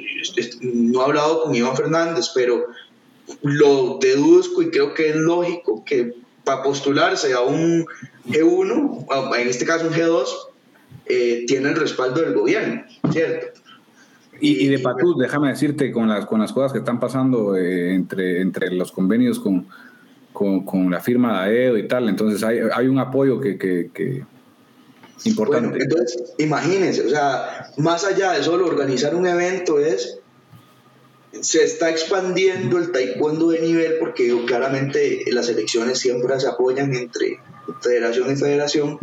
[0.61, 2.67] no he hablado con Iván Fernández, pero
[3.43, 7.87] lo deduzco y creo que es lógico que para postularse a un
[8.29, 10.27] G1, en este caso un G2,
[11.07, 13.61] eh, tiene el respaldo del gobierno, ¿cierto?
[14.39, 18.43] Y, de Patú, déjame decirte, con las, con las cosas que están pasando eh, entre,
[18.43, 19.67] entre los convenios con,
[20.35, 24.25] con, la firma de AEDO y tal, entonces hay, hay un apoyo que, que
[25.25, 25.69] Importante.
[25.69, 30.21] Bueno, entonces, imagínense, o sea, más allá de solo organizar un evento es
[31.41, 37.41] se está expandiendo el taekwondo de nivel porque claramente las elecciones siempre se apoyan entre
[37.83, 38.99] federación y federación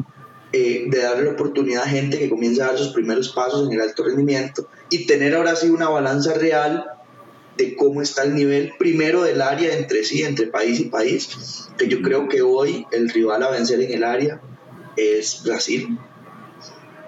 [0.52, 3.74] eh, de darle la oportunidad a gente que comienza a dar sus primeros pasos en
[3.74, 6.86] el alto rendimiento y tener ahora sí una balanza real
[7.58, 11.88] de cómo está el nivel primero del área entre sí, entre país y país, que
[11.88, 14.42] yo creo que hoy el rival a vencer en el área
[14.96, 15.98] es Brasil.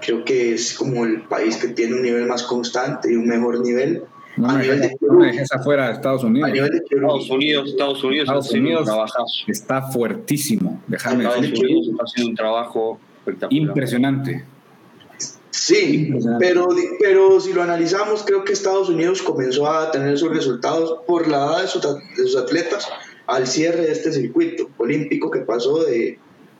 [0.01, 3.61] Creo que es como el país que tiene un nivel más constante y un mejor
[3.61, 4.03] nivel.
[4.43, 6.49] a nivel de no me dejes afuera de Estados Unidos.
[6.51, 8.89] Estados Unidos, Estados Unidos, Estados Unidos
[9.47, 10.81] está fuertísimo.
[10.87, 13.67] Déjame Estados Unidos está haciendo un trabajo espectacular.
[13.67, 14.45] Impresionante.
[15.49, 16.67] Sí, Pero,
[16.99, 21.37] pero si lo analizamos, creo que Estados Unidos comenzó a tener sus resultados por la
[21.37, 22.87] edad de sus, de sus atletas
[23.25, 26.19] al cierre de este circuito olímpico que pasó de,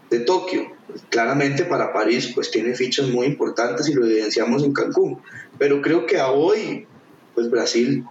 [0.09, 0.74] de Tokio.
[1.09, 5.19] Claramente para París pues tiene fichas muy importantes y lo evidenciamos en Cancún,
[5.57, 6.85] pero creo que a hoy
[7.33, 8.05] pues Brasil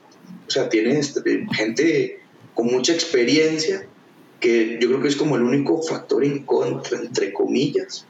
[0.47, 2.21] o sea, tiene este, gente
[2.55, 3.87] con mucha experiencia
[4.41, 8.07] que yo creo que es como el único factor en contra, entre comillas,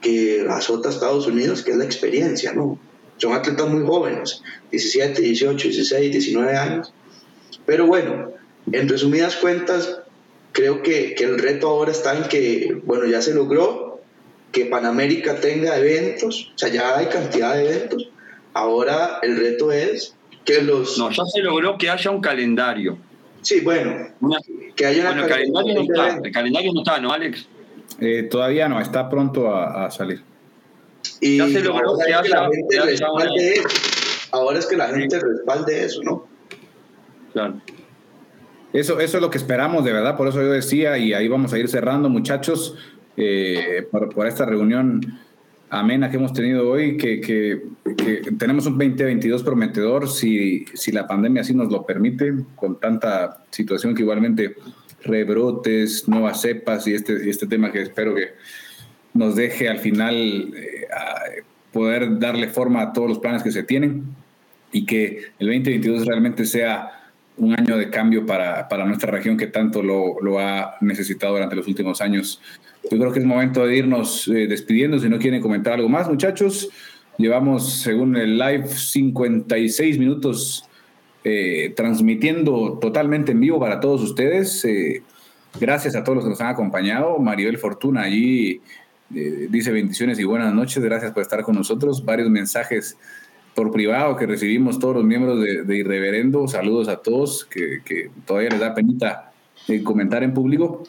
[0.00, 2.78] que azota a Estados Unidos, que es la experiencia, ¿no?
[3.18, 6.92] Son atletas muy jóvenes, 17, 18, 16, 19 años.
[7.66, 8.32] Pero bueno,
[8.72, 10.00] en resumidas cuentas,
[10.52, 13.89] creo que, que, el reto ahora está en que, bueno, ya se logró
[14.52, 18.08] que Panamérica tenga eventos, o sea, ya hay cantidad de eventos.
[18.52, 20.98] Ahora el reto es que los...
[20.98, 22.98] No, ya se logró que haya un calendario.
[23.42, 24.08] Sí, bueno,
[24.76, 27.46] que haya bueno, el calendario no está, el calendario no está, ¿no, Alex?
[28.00, 30.22] Eh, todavía no, está pronto a, a salir.
[31.20, 33.68] Y ya se logró que, haya, la gente respalde eso.
[34.32, 36.26] Ahora es que la gente respalde eso, ¿no?
[37.32, 37.60] Claro.
[38.72, 41.52] Eso, eso es lo que esperamos, de verdad, por eso yo decía, y ahí vamos
[41.52, 42.76] a ir cerrando, muchachos,
[43.20, 45.00] eh, por, esta reunión
[45.68, 47.62] amena que hemos tenido hoy, que, que,
[48.38, 53.94] tenemos un 2022 prometedor, si, si la pandemia así nos lo permite, con tanta situación
[53.94, 54.56] que igualmente
[55.02, 58.30] rebrotes, nuevas cepas y este, y este tema que espero que
[59.14, 60.14] nos deje al final
[60.56, 60.86] eh,
[61.72, 64.04] poder darle forma a todos los planes que se tienen
[64.72, 67.00] y que el 2022 realmente sea
[67.36, 71.56] un año de cambio para, para nuestra región que tanto lo, lo, ha necesitado durante
[71.56, 72.40] los últimos años.
[72.84, 74.98] Yo creo que es momento de irnos eh, despidiendo.
[74.98, 76.70] Si no quieren comentar algo más, muchachos,
[77.18, 80.64] llevamos, según el live, 56 minutos
[81.24, 84.64] eh, transmitiendo totalmente en vivo para todos ustedes.
[84.64, 85.02] Eh,
[85.60, 87.18] gracias a todos los que nos han acompañado.
[87.18, 88.60] Maribel Fortuna allí
[89.10, 90.82] dice bendiciones y buenas noches.
[90.82, 92.04] Gracias por estar con nosotros.
[92.04, 92.96] Varios mensajes
[93.54, 96.46] por privado que recibimos todos los miembros de, Irreverendo.
[96.48, 99.32] Saludos a todos que, que todavía les da penita
[99.84, 100.84] comentar en público.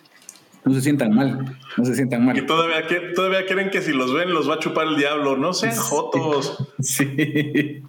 [0.64, 2.38] No se sientan mal, no se sientan mal.
[2.38, 5.38] Y todavía, todavía creen que si los ven los va a chupar el diablo.
[5.38, 6.68] No sean jotos.
[6.82, 7.84] Sí.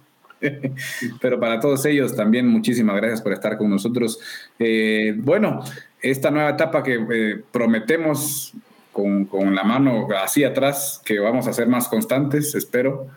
[1.21, 4.19] Pero para todos ellos también muchísimas gracias por estar con nosotros.
[4.59, 5.63] Eh, bueno,
[6.01, 8.53] esta nueva etapa que eh, prometemos
[8.91, 13.07] con, con, la mano así atrás, que vamos a ser más constantes, espero,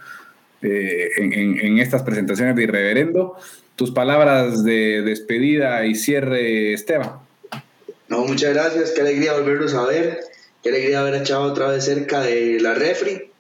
[0.62, 3.36] eh, en, en, estas presentaciones de Irreverendo.
[3.74, 7.26] Tus palabras de despedida y cierre, Esteban.
[8.09, 10.20] No, muchas gracias, qué alegría volverlos a ver,
[10.62, 13.30] qué alegría haber echado otra vez cerca de la refri.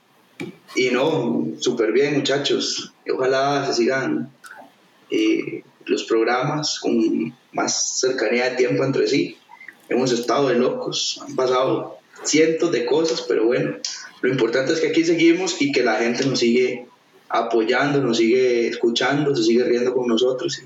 [0.74, 4.30] Y no, súper bien muchachos, ojalá se sigan
[5.10, 9.38] eh, los programas con más cercanía de tiempo entre sí.
[9.88, 13.76] Hemos estado de locos, han pasado cientos de cosas, pero bueno,
[14.20, 16.86] lo importante es que aquí seguimos y que la gente nos sigue
[17.28, 20.60] apoyando, nos sigue escuchando, se sigue riendo con nosotros.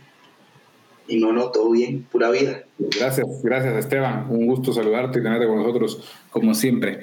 [1.10, 2.64] Y, no, no, todo bien, pura vida.
[2.78, 4.26] Gracias, gracias Esteban.
[4.30, 7.00] Un gusto saludarte y tenerte con nosotros como siempre.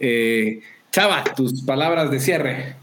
[0.00, 2.76] Eh, Chava, tus palabras de cierre.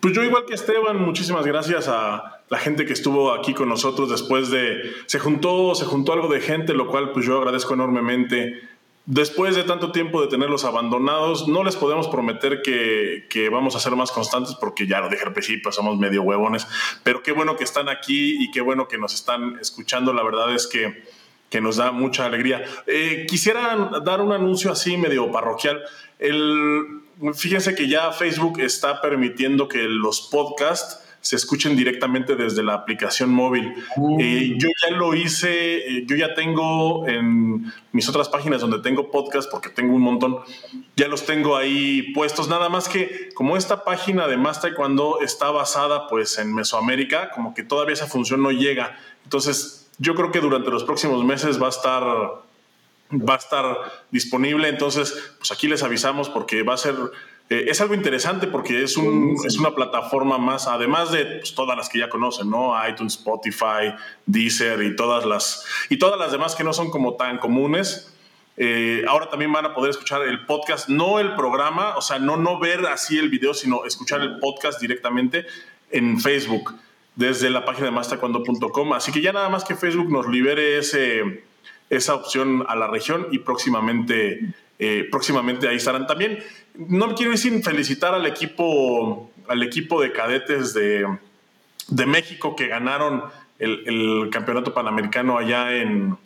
[0.00, 4.10] Pues yo igual que Esteban, muchísimas gracias a la gente que estuvo aquí con nosotros
[4.10, 8.60] después de se juntó se juntó algo de gente, lo cual pues yo agradezco enormemente.
[9.06, 13.96] Después de tanto tiempo de tenerlos abandonados, no les podemos prometer que, vamos a ser
[13.96, 16.66] más constantes porque ya lo dije al principio, somos medio huevones,
[17.02, 20.12] pero qué bueno que están aquí y qué bueno que nos están escuchando.
[20.12, 21.02] La verdad es que
[21.50, 22.64] que nos da mucha alegría.
[22.86, 25.82] Eh, quisiera dar un anuncio así medio parroquial.
[26.18, 27.02] El,
[27.34, 33.30] fíjense que ya Facebook está permitiendo que los podcasts se escuchen directamente desde la aplicación
[33.30, 33.74] móvil.
[34.18, 39.10] Eh, yo ya lo hice, eh, yo ya tengo en mis otras páginas donde tengo
[39.10, 40.38] podcast, porque tengo un montón,
[40.96, 42.48] ya los tengo ahí puestos.
[42.48, 47.54] Nada más que como esta página de Más Taekwondo está basada pues en Mesoamérica, como
[47.54, 48.98] que todavía esa función no llega.
[49.24, 52.50] Entonces yo creo que durante los próximos meses va a estar
[53.12, 54.68] va a estar disponible.
[54.68, 56.94] Entonces, pues aquí les avisamos porque va a ser,
[57.50, 61.76] eh, es algo interesante porque es, un, es una plataforma más, además de pues, todas
[61.76, 62.72] las que ya conocen, ¿no?
[62.88, 63.92] iTunes, Spotify,
[64.24, 68.16] Deezer y todas las, y todas las demás que no son como tan comunes.
[68.56, 72.36] Eh, ahora también van a poder escuchar el podcast, no el programa, o sea, no,
[72.36, 75.44] no ver así el video, sino escuchar el podcast directamente
[75.90, 76.74] en Facebook
[77.16, 78.92] desde la página de mastacuando.com.
[78.92, 81.42] Así que ya nada más que Facebook nos libere ese,
[81.88, 86.38] esa opción a la región y próximamente, eh, próximamente ahí estarán también.
[86.74, 91.06] No quiero ir sin felicitar al equipo, al equipo de cadetes de,
[91.88, 93.24] de México que ganaron
[93.58, 96.16] el, el, campeonato panamericano allá en,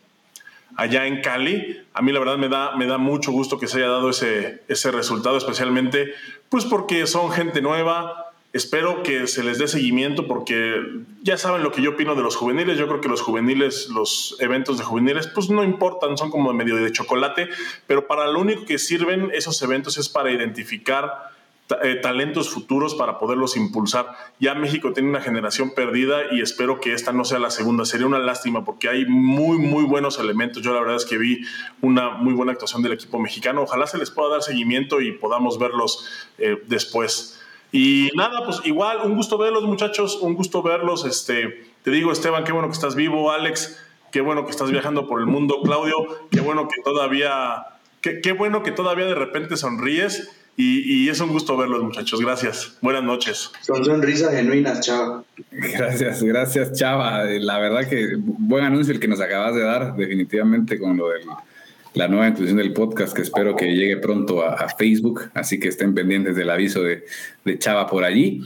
[0.76, 1.80] allá en Cali.
[1.92, 4.62] A mí la verdad me da, me da mucho gusto que se haya dado ese,
[4.68, 6.14] ese resultado, especialmente
[6.48, 8.23] pues porque son gente nueva,
[8.54, 10.80] Espero que se les dé seguimiento porque
[11.22, 12.78] ya saben lo que yo opino de los juveniles.
[12.78, 16.76] Yo creo que los juveniles, los eventos de juveniles, pues no importan, son como medio
[16.76, 17.48] de chocolate,
[17.88, 21.34] pero para lo único que sirven esos eventos es para identificar
[21.82, 24.14] eh, talentos futuros para poderlos impulsar.
[24.38, 27.84] Ya México tiene una generación perdida y espero que esta no sea la segunda.
[27.84, 30.62] Sería una lástima porque hay muy, muy buenos elementos.
[30.62, 31.40] Yo la verdad es que vi
[31.80, 33.62] una muy buena actuación del equipo mexicano.
[33.62, 36.06] Ojalá se les pueda dar seguimiento y podamos verlos
[36.38, 37.33] eh, después.
[37.76, 41.04] Y nada, pues igual, un gusto verlos, muchachos, un gusto verlos.
[41.04, 45.08] Este, te digo, Esteban, qué bueno que estás vivo, Alex, qué bueno que estás viajando
[45.08, 45.96] por el mundo, Claudio,
[46.30, 47.66] qué bueno que todavía,
[48.00, 50.30] qué, qué bueno que todavía de repente sonríes.
[50.56, 52.20] Y, es un gusto verlos, muchachos.
[52.20, 52.78] Gracias.
[52.80, 53.50] Buenas noches.
[53.62, 55.24] Son sonrisas genuinas, Chava.
[55.50, 57.24] Gracias, gracias, Chava.
[57.24, 61.26] La verdad que buen anuncio el que nos acabas de dar, definitivamente, con lo del
[61.94, 65.94] la nueva inclusión del podcast que espero que llegue pronto a, Facebook, así que estén
[65.94, 67.04] pendientes del aviso de,
[67.58, 68.42] Chava por allí.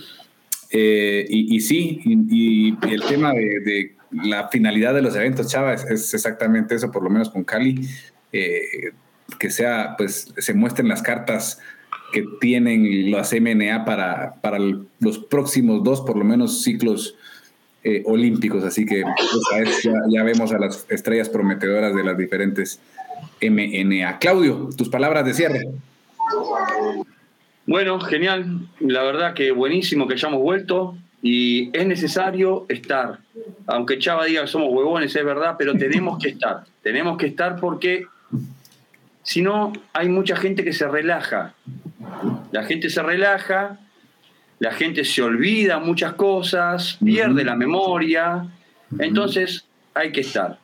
[0.71, 6.75] Eh, y, sí, y, el tema de, la finalidad de los eventos, Chava, es, exactamente
[6.75, 7.89] eso, por lo menos con Cali,
[8.33, 8.93] eh,
[9.39, 11.59] que sea, pues se muestren las cartas
[12.13, 17.17] que tienen las MNA para, para los próximos dos, por lo menos, ciclos
[17.83, 18.65] eh, olímpicos.
[18.65, 22.81] Así que pues, ya, ya, vemos a las estrellas prometedoras de las diferentes
[23.41, 24.19] MNA.
[24.19, 25.63] Claudio, tus palabras de cierre.
[27.67, 28.69] Bueno, genial.
[28.81, 33.19] La verdad que buenísimo que hayamos vuelto y es necesario estar.
[33.67, 36.65] Aunque Chava diga que somos huevones, es verdad, pero tenemos que estar.
[36.83, 38.07] Tenemos que estar porque
[39.23, 41.55] si no, hay mucha gente que se relaja.
[42.53, 43.79] La gente se relaja,
[44.59, 48.47] la gente se olvida muchas cosas, pierde la memoria.
[48.99, 50.59] Entonces, hay que estar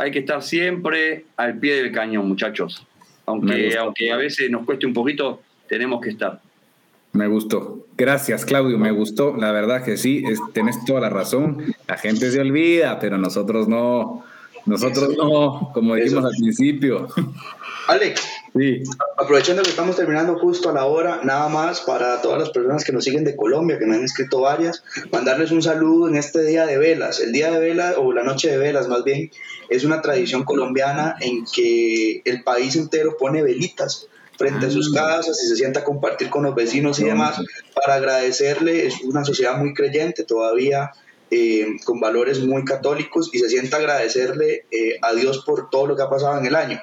[0.00, 2.86] hay que estar siempre al pie del cañón, muchachos.
[3.26, 6.40] Aunque, aunque a veces nos cueste un poquito, tenemos que estar.
[7.12, 7.86] Me gustó.
[7.96, 8.78] Gracias, Claudio.
[8.78, 9.36] Me gustó.
[9.36, 11.74] La verdad que sí, es, tenés toda la razón.
[11.86, 14.24] La gente se olvida, pero nosotros no.
[14.66, 17.08] Nosotros no, como dijimos al principio.
[17.88, 18.82] Alex, sí.
[19.16, 22.92] aprovechando que estamos terminando justo a la hora, nada más para todas las personas que
[22.92, 24.82] nos siguen de Colombia, que me han escrito varias,
[25.12, 27.20] mandarles un saludo en este día de velas.
[27.20, 29.30] El día de velas, o la noche de velas más bien,
[29.68, 35.16] es una tradición colombiana en que el país entero pone velitas frente a sus ah.
[35.16, 37.40] casas y se sienta a compartir con los vecinos y demás
[37.74, 38.86] para agradecerle.
[38.86, 40.92] Es una sociedad muy creyente todavía.
[41.32, 45.94] Eh, con valores muy católicos y se sienta agradecerle eh, a Dios por todo lo
[45.94, 46.82] que ha pasado en el año.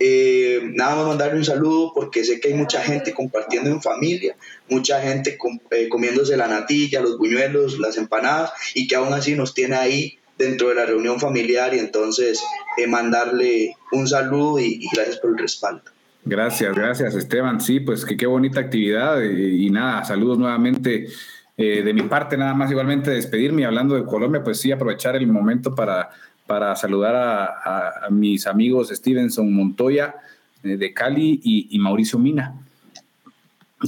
[0.00, 4.36] Eh, nada más mandarle un saludo porque sé que hay mucha gente compartiendo en familia,
[4.68, 5.36] mucha gente
[5.70, 10.18] eh, comiéndose la natilla, los buñuelos, las empanadas y que aún así nos tiene ahí
[10.38, 12.40] dentro de la reunión familiar y entonces
[12.76, 15.82] eh, mandarle un saludo y, gracias por el respaldo.
[16.24, 17.60] Gracias, gracias Esteban.
[17.60, 21.08] Sí, pues que qué bonita actividad y, nada, saludos nuevamente.
[21.56, 25.74] de mi parte, nada más igualmente despedirme hablando de Colombia, pues sí, aprovechar el momento
[25.74, 26.10] para
[26.48, 30.16] para saludar a, mis amigos Stevenson Montoya
[30.64, 32.54] eh, de Cali y, Mauricio Mina,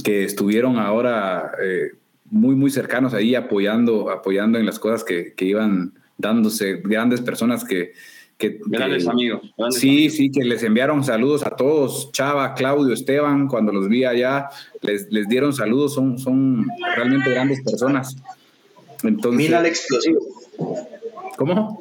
[0.03, 1.93] que estuvieron ahora eh,
[2.29, 7.93] muy, muy cercanos ahí apoyando, apoyando en las cosas que, iban dándose, grandes personas que...
[8.37, 9.41] grandes amigos.
[9.71, 14.49] sí, sí, que les enviaron saludos a todos, Chava, Claudio, Esteban, cuando los vi allá,
[14.81, 18.15] les, les dieron saludos, son, son realmente grandes personas.
[19.01, 20.19] Entonces, Mina el explosivo.
[21.37, 21.79] ¿Cómo?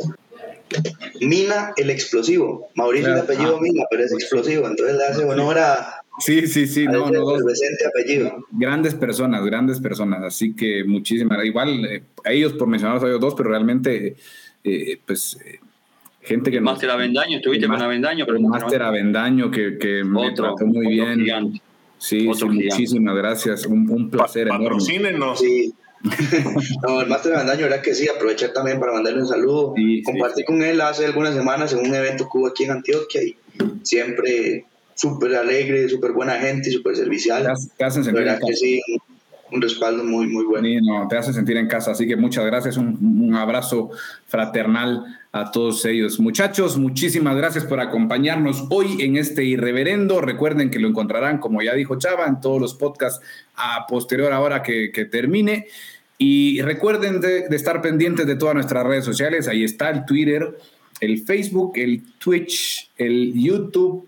[1.21, 2.69] Mina el explosivo.
[2.75, 6.03] Mauricio es apellido Mina, pero es explosivo, entonces le hace honor a.
[6.19, 8.45] Sí, sí, sí, no, no, presente apellido.
[8.53, 11.45] Grandes personas, grandes personas, así que muchísimas.
[11.45, 14.17] Igual eh, a ellos por mencionarlos a ellos dos, pero realmente,
[14.65, 15.61] eh, pues, eh,
[16.23, 16.61] gente que.
[16.61, 18.41] Máster Avendaño, estuviste con Avendaño, pero.
[18.41, 21.61] Máster Avendaño que, que me trató muy bien.
[21.99, 23.67] Sí, sí muchísimas gracias.
[23.67, 24.81] Un, un placer enorme.
[24.81, 25.75] Sí.
[26.87, 29.75] no, el máster de daño era que sí, aprovechar también para mandarle un saludo.
[30.05, 33.37] Compartí con él hace algunas semanas en un evento que hubo aquí en Antioquia y
[33.83, 37.45] siempre súper alegre, súper buena gente y súper servicial.
[37.77, 38.81] Te, hacen que sí,
[39.53, 40.69] un respaldo muy, muy bueno.
[40.83, 43.91] no, te hace sentir en casa, así que muchas gracias, un, un abrazo
[44.27, 46.19] fraternal a todos ellos.
[46.19, 50.21] Muchachos, muchísimas gracias por acompañarnos hoy en este irreverendo.
[50.21, 53.25] Recuerden que lo encontrarán, como ya dijo Chava, en todos los podcasts
[53.55, 55.67] a posterior ahora que, que termine.
[56.23, 59.49] Y recuerden de, estar pendientes de todas nuestras redes sociales.
[59.49, 60.55] Ahí está el Twitter,
[61.01, 64.07] el Facebook, el Twitch, el YouTube,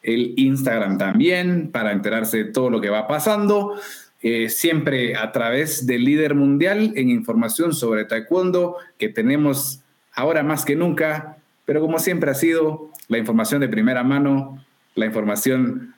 [0.00, 3.74] el Instagram también, para enterarse de todo lo que va pasando.
[4.22, 9.80] Eh, siempre a través del líder mundial en información sobre taekwondo que tenemos
[10.12, 14.62] ahora más que nunca, pero como siempre ha sido, la información de primera mano,
[14.94, 15.94] la información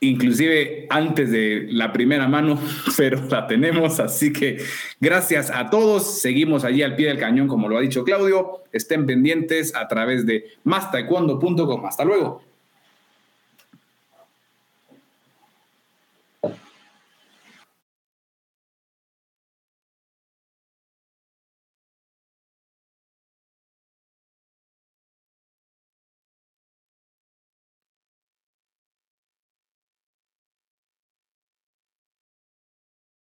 [0.00, 2.60] inclusive antes de la primera mano,
[2.96, 4.58] pero la tenemos, así que
[5.00, 9.06] gracias a todos, seguimos allí al pie del cañón, como lo ha dicho Claudio, estén
[9.06, 11.86] pendientes a través de mastaekwondo.com.
[11.86, 12.42] Hasta luego.